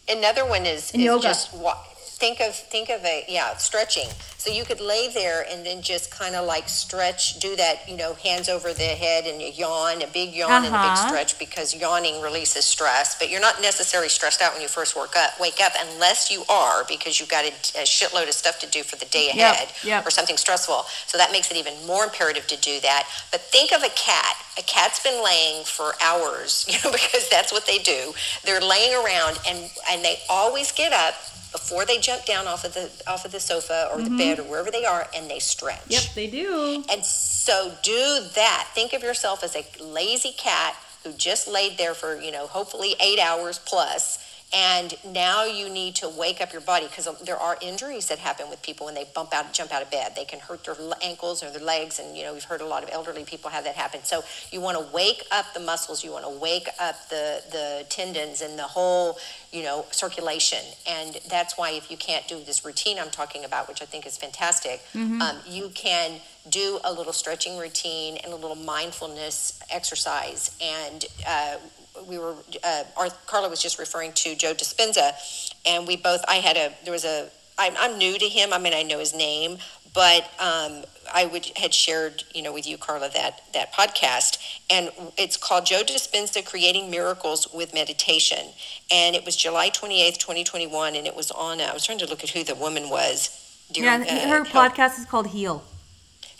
[0.09, 1.23] Another one is, is yoga.
[1.23, 1.77] just wa-
[2.21, 4.07] think of think of a yeah stretching.
[4.37, 7.95] So you could lay there and then just kind of like stretch, do that you
[7.97, 11.07] know hands over the head and you yawn, a big yawn and a big Uh-huh.
[11.07, 13.17] stretch because yawning releases stress.
[13.19, 16.43] But you're not necessarily stressed out when you first work up, wake up unless you
[16.49, 17.53] are because you've got a,
[17.83, 20.05] a shitload of stuff to do for the day Yep, ahead yep.
[20.07, 20.85] or something stressful.
[21.07, 23.03] So that makes it even more imperative to do that.
[23.31, 24.35] But think of a cat.
[24.57, 28.13] A cat's been laying for hours, you know, because that's what they do.
[28.45, 29.59] They're laying around and
[29.91, 31.13] and they always get up
[31.51, 34.17] before they jump down off of the off of the sofa or the mm-hmm.
[34.17, 35.81] bed or wherever they are and they stretch.
[35.87, 36.83] Yep, they do.
[36.89, 38.69] And so do that.
[38.73, 42.95] Think of yourself as a lazy cat who just laid there for, you know, hopefully
[43.01, 44.20] 8 hours plus
[44.53, 48.49] and now you need to wake up your body because there are injuries that happen
[48.49, 50.13] with people when they bump out jump out of bed.
[50.15, 52.83] They can hurt their ankles or their legs and you know we've heard a lot
[52.83, 54.03] of elderly people have that happen.
[54.03, 57.85] So you want to wake up the muscles you want to wake up the the
[57.89, 59.17] tendons and the whole
[59.51, 60.59] you know circulation.
[60.87, 64.05] And that's why if you can't do this routine i'm talking about which i think
[64.05, 65.21] is fantastic mm-hmm.
[65.21, 70.55] um, you can do a little stretching routine and a little mindfulness exercise.
[70.61, 71.57] And uh,
[72.07, 75.13] we were uh, our, Carla was just referring to Joe Dispenza,
[75.65, 78.53] and we both I had a there was a I'm, I'm new to him.
[78.53, 79.57] I mean I know his name,
[79.93, 80.83] but um,
[81.13, 84.37] I would had shared you know with you Carla that that podcast,
[84.69, 88.49] and it's called Joe Dispenza Creating Miracles with Meditation,
[88.91, 91.61] and it was July 28th 2021, and it was on.
[91.61, 93.37] Uh, I was trying to look at who the woman was.
[93.71, 95.63] During, yeah, her uh, podcast is called Heal.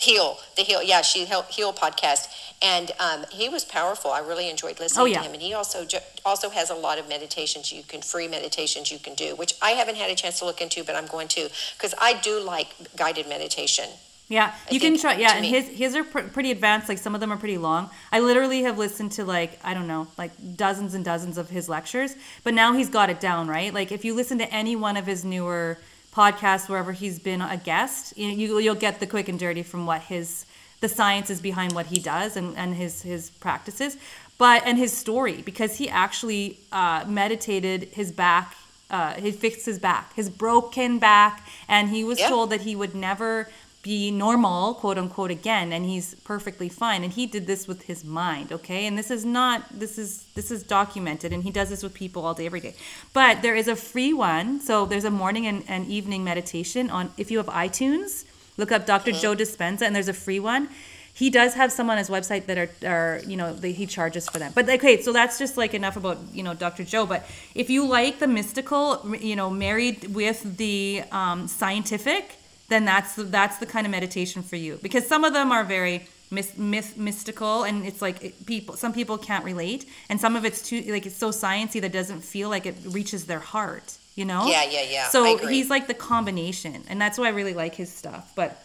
[0.01, 2.27] Heal, the Heal, yeah, she Heal, Heal podcast,
[2.61, 4.11] and um, he was powerful.
[4.11, 5.19] I really enjoyed listening oh, yeah.
[5.19, 5.85] to him, and he also
[6.25, 9.71] also has a lot of meditations you can free meditations you can do, which I
[9.71, 12.67] haven't had a chance to look into, but I'm going to because I do like
[12.95, 13.89] guided meditation.
[14.31, 15.15] Yeah, you can try.
[15.15, 16.87] Yeah, and his his are pr- pretty advanced.
[16.87, 17.89] Like some of them are pretty long.
[18.13, 21.67] I literally have listened to like I don't know, like dozens and dozens of his
[21.67, 22.15] lectures.
[22.43, 23.73] But now he's got it down, right?
[23.73, 25.79] Like if you listen to any one of his newer
[26.15, 29.85] podcasts, wherever he's been a guest you, you you'll get the quick and dirty from
[29.85, 30.45] what his
[30.81, 33.97] the science is behind what he does and, and his his practices
[34.37, 38.55] but and his story because he actually uh, meditated his back
[38.89, 42.93] uh, he fixed his back his broken back and he was told that he would
[42.93, 43.47] never
[43.83, 47.03] be normal, quote unquote, again, and he's perfectly fine.
[47.03, 48.85] And he did this with his mind, okay?
[48.85, 52.25] And this is not this is this is documented, and he does this with people
[52.25, 52.75] all day, every day.
[53.13, 57.11] But there is a free one, so there's a morning and, and evening meditation on.
[57.17, 58.25] If you have iTunes,
[58.57, 60.69] look up doctor Joe Dispenza, and there's a free one.
[61.13, 64.39] He does have some on his website that are, are you know, he charges for
[64.39, 64.53] them.
[64.55, 66.83] But okay, so that's just like enough about you know Dr.
[66.83, 67.05] Joe.
[67.05, 72.37] But if you like the mystical, you know, married with the um, scientific
[72.71, 76.07] then that's that's the kind of meditation for you because some of them are very
[76.31, 80.45] myth, myth, mystical and it's like it, people some people can't relate and some of
[80.45, 84.25] it's too like it's so sciency that doesn't feel like it reaches their heart you
[84.25, 87.75] know yeah yeah yeah so he's like the combination and that's why i really like
[87.75, 88.61] his stuff but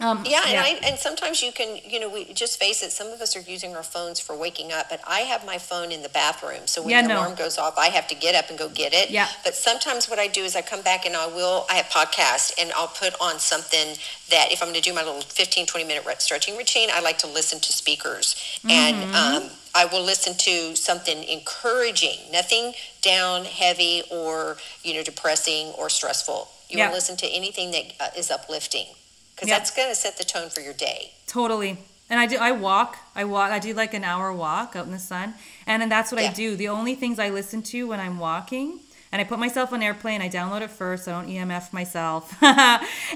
[0.00, 2.90] um, yeah, and I and sometimes you can, you know, we just face it.
[2.90, 5.92] Some of us are using our phones for waking up, but I have my phone
[5.92, 7.18] in the bathroom, so when yeah, the no.
[7.18, 9.10] alarm goes off, I have to get up and go get it.
[9.10, 9.28] Yeah.
[9.44, 11.66] But sometimes what I do is I come back and I will.
[11.70, 13.96] I have podcasts, and I'll put on something
[14.30, 17.18] that if I'm going to do my little 15, 20 minute stretching routine, I like
[17.18, 18.34] to listen to speakers,
[18.64, 18.70] mm-hmm.
[18.70, 25.68] and um, I will listen to something encouraging, nothing down, heavy, or you know, depressing
[25.78, 26.48] or stressful.
[26.68, 26.88] You yeah.
[26.88, 28.86] will listen to anything that uh, is uplifting
[29.34, 29.58] because yep.
[29.58, 31.12] that's going to set the tone for your day.
[31.26, 31.78] Totally.
[32.10, 32.36] And I do.
[32.36, 32.98] I walk.
[33.14, 33.50] I walk.
[33.50, 35.32] I do like an hour walk out in the sun,
[35.66, 36.30] and then that's what yeah.
[36.30, 36.56] I do.
[36.56, 40.20] The only things I listen to when I'm walking, and I put myself on airplane.
[40.20, 41.08] I download it first.
[41.08, 42.58] I don't EMF myself, and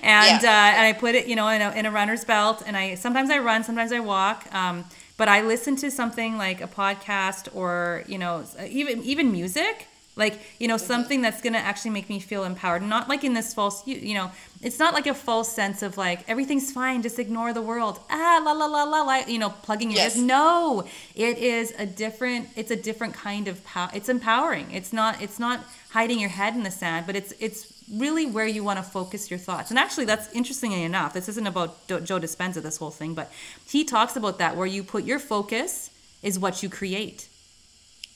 [0.02, 0.38] yeah.
[0.42, 2.62] uh, and I put it, you know, in a, in a runner's belt.
[2.64, 4.46] And I sometimes I run, sometimes I walk.
[4.54, 4.86] Um,
[5.16, 10.40] but I listen to something like a podcast or you know even even music like
[10.58, 13.52] you know something that's going to actually make me feel empowered not like in this
[13.52, 14.30] false you, you know
[14.62, 18.00] it's not like a false sense of like everything's fine just ignore the world.
[18.10, 20.16] Ah la la la la la you know plugging your yes.
[20.16, 24.70] ears no it is a different it's a different kind of power it's empowering.
[24.72, 25.60] It's not it's not
[25.90, 29.30] hiding your head in the sand but it's it's really where you want to focus
[29.30, 33.14] your thoughts and actually that's interestingly enough this isn't about joe dispenza this whole thing
[33.14, 33.30] but
[33.66, 35.90] he talks about that where you put your focus
[36.22, 37.28] is what you create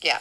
[0.03, 0.18] yeah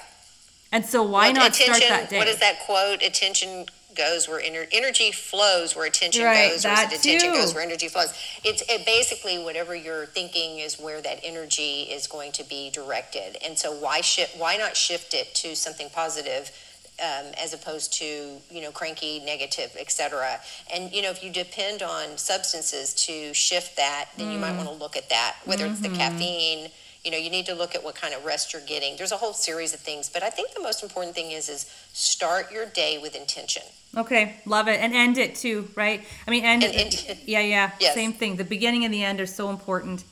[0.72, 2.18] and so why well, not attention, start that day?
[2.18, 3.02] What is that quote?
[3.02, 7.88] Attention goes where ener- energy flows, where attention right, goes, where attention goes, where energy
[7.88, 8.14] flows.
[8.44, 13.38] It's it basically whatever you're thinking is where that energy is going to be directed.
[13.44, 14.38] And so why shift?
[14.38, 16.52] Why not shift it to something positive?
[17.00, 18.06] Um, as opposed to
[18.52, 20.38] you know cranky negative etc
[20.74, 24.58] and you know if you depend on substances to shift that then you might mm.
[24.58, 25.98] want to look at that whether it's the mm-hmm.
[25.98, 26.70] caffeine.
[27.06, 28.98] You know you need to look at what kind of rest you're getting.
[28.98, 31.74] There's a whole series of things but i think the most important thing is is
[31.94, 33.64] start your day with intention.
[33.96, 36.04] Okay love it and end it too right?
[36.28, 37.94] I mean end and, it, yeah yeah yes.
[37.94, 38.36] same thing.
[38.36, 40.04] The beginning and the end are so important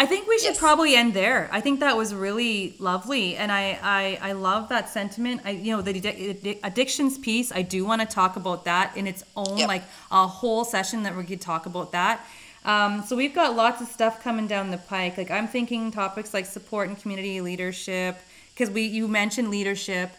[0.00, 0.58] I think we should yes.
[0.58, 1.48] probably end there.
[1.50, 5.40] I think that was really lovely, and I I, I love that sentiment.
[5.44, 7.50] I you know the addictions piece.
[7.50, 9.66] I do want to talk about that in its own yep.
[9.66, 9.82] like
[10.12, 12.24] a whole session that we could talk about that.
[12.64, 15.18] Um, so we've got lots of stuff coming down the pike.
[15.18, 18.18] Like I'm thinking topics like support and community leadership,
[18.54, 20.10] because we you mentioned leadership.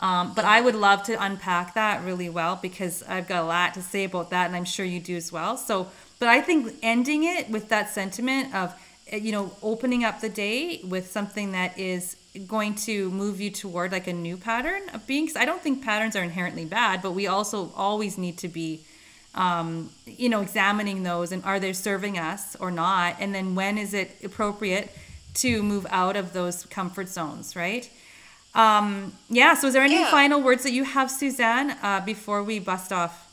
[0.00, 3.74] Um, but I would love to unpack that really well because I've got a lot
[3.74, 5.56] to say about that, and I'm sure you do as well.
[5.56, 8.74] So, but I think ending it with that sentiment of,
[9.12, 13.92] you know, opening up the day with something that is going to move you toward
[13.92, 15.24] like a new pattern of being?
[15.26, 18.80] Because I don't think patterns are inherently bad, but we also always need to be,
[19.34, 23.16] um, you know, examining those and are they serving us or not?
[23.20, 24.90] And then when is it appropriate
[25.34, 27.88] to move out of those comfort zones, right?
[28.54, 29.54] Um, yeah.
[29.54, 30.10] So, is there any Yeah.
[30.10, 33.26] final words that you have, Suzanne, uh, before we bust off?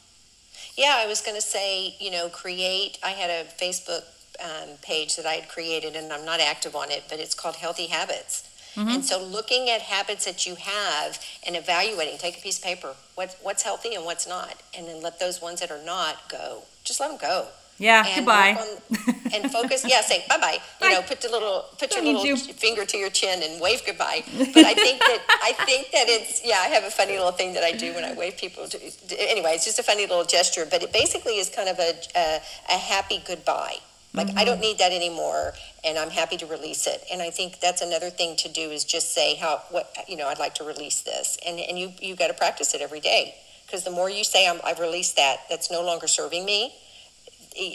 [0.78, 2.99] Yeah, I was going to say, you know, create.
[3.01, 4.03] I had a Facebook
[4.43, 7.55] um, page that I had created, and I'm not active on it, but it's called
[7.57, 8.49] Healthy Habits.
[8.77, 11.17] And so, looking at habits that you have
[11.47, 12.93] and evaluating, take a piece of paper.
[13.15, 16.63] What, what's healthy and what's not, and then let those ones that are not go.
[16.83, 17.47] Just let them go.
[17.77, 18.03] Yeah.
[18.05, 18.57] and goodbye.
[18.59, 19.86] on- and focus.
[19.88, 20.57] Yeah, say bye bye.
[20.81, 22.36] You know, put the little put Don't your little you.
[22.36, 24.23] finger to your chin and wave goodbye.
[24.25, 26.57] But I think that I think that it's yeah.
[26.59, 28.67] I have a funny little thing that I do when I wave people.
[28.67, 28.77] To,
[29.17, 32.41] anyway, it's just a funny little gesture, but it basically is kind of a a,
[32.71, 33.77] a happy goodbye.
[34.16, 34.45] Like I Mm-hmm.
[34.45, 35.53] don't need that anymore,
[35.84, 37.03] and I'm happy to release it.
[37.11, 40.28] And I think that's another thing to do is just say how what you know
[40.28, 43.36] I'd like to release this, and and you you got to practice it every day
[43.66, 46.74] because the more you say I'm, I've released that, that's no longer serving me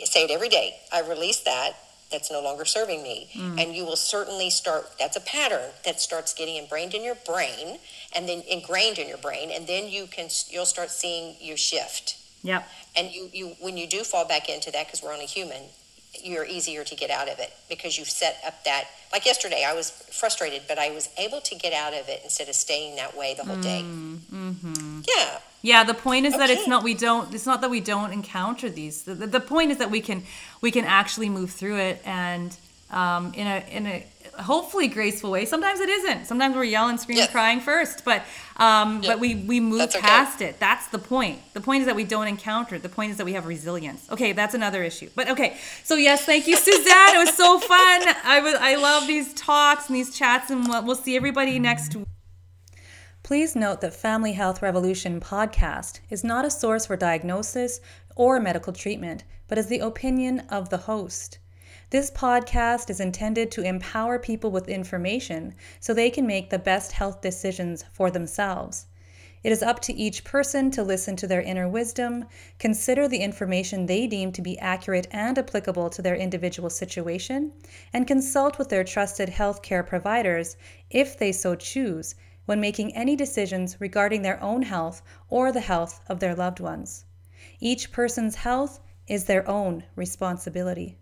[0.04, 0.76] say it every day.
[0.92, 1.72] I release that.
[2.12, 3.30] That's no longer serving me.
[3.58, 7.78] And you will certainly start, that's a pattern that starts getting ingrained in your brain
[8.14, 9.50] and then ingrained in your brain.
[9.50, 12.16] And then you can, you'll start seeing your shift.
[12.42, 12.68] Yep.
[12.96, 15.62] And you, you, when you do fall back into that, because we're only human,
[16.22, 19.74] you're easier to get out of it because you've set up that, like yesterday, I
[19.74, 23.16] was frustrated, but I was able to get out of it instead of staying that
[23.16, 23.84] way the whole day.
[25.08, 25.38] Yeah.
[25.62, 28.70] Yeah, the point is that it's not we don't it's not that we don't encounter
[28.70, 29.02] these.
[29.02, 30.22] The, the, the point is that we can
[30.62, 32.56] we can actually move through it and
[32.90, 34.06] um, in a in a
[34.42, 35.44] hopefully graceful way.
[35.44, 36.26] Sometimes it isn't.
[36.26, 37.30] Sometimes we're yelling, screaming, Yeah.
[37.30, 38.22] crying first, but
[38.56, 39.10] um, Yeah.
[39.12, 40.06] but we we move That's okay.
[40.06, 40.58] past it.
[40.60, 41.38] That's the point.
[41.54, 42.82] The point is that we don't encounter it.
[42.82, 44.06] The point is that we have resilience.
[44.10, 45.08] Okay, that's another issue.
[45.14, 47.14] But okay, so yes, thank you, Suzanne.
[47.16, 48.02] it was so fun.
[48.24, 51.94] I was I love these talks and these chats, and we'll, we'll see everybody next
[51.96, 52.06] week.
[53.22, 57.80] Please note that Family Health Revolution podcast is not a source for diagnosis
[58.16, 61.38] or medical treatment, but is the opinion of the host.
[61.90, 66.92] This podcast is intended to empower people with information so they can make the best
[66.92, 68.86] health decisions for themselves.
[69.42, 72.26] It is up to each person to listen to their inner wisdom,
[72.60, 77.52] consider the information they deem to be accurate and applicable to their individual situation,
[77.92, 80.56] and consult with their trusted healthcare providers
[80.90, 82.14] if they so choose
[82.44, 87.04] when making any decisions regarding their own health or the health of their loved ones.
[87.58, 88.78] Each person's health
[89.08, 90.99] is their own responsibility.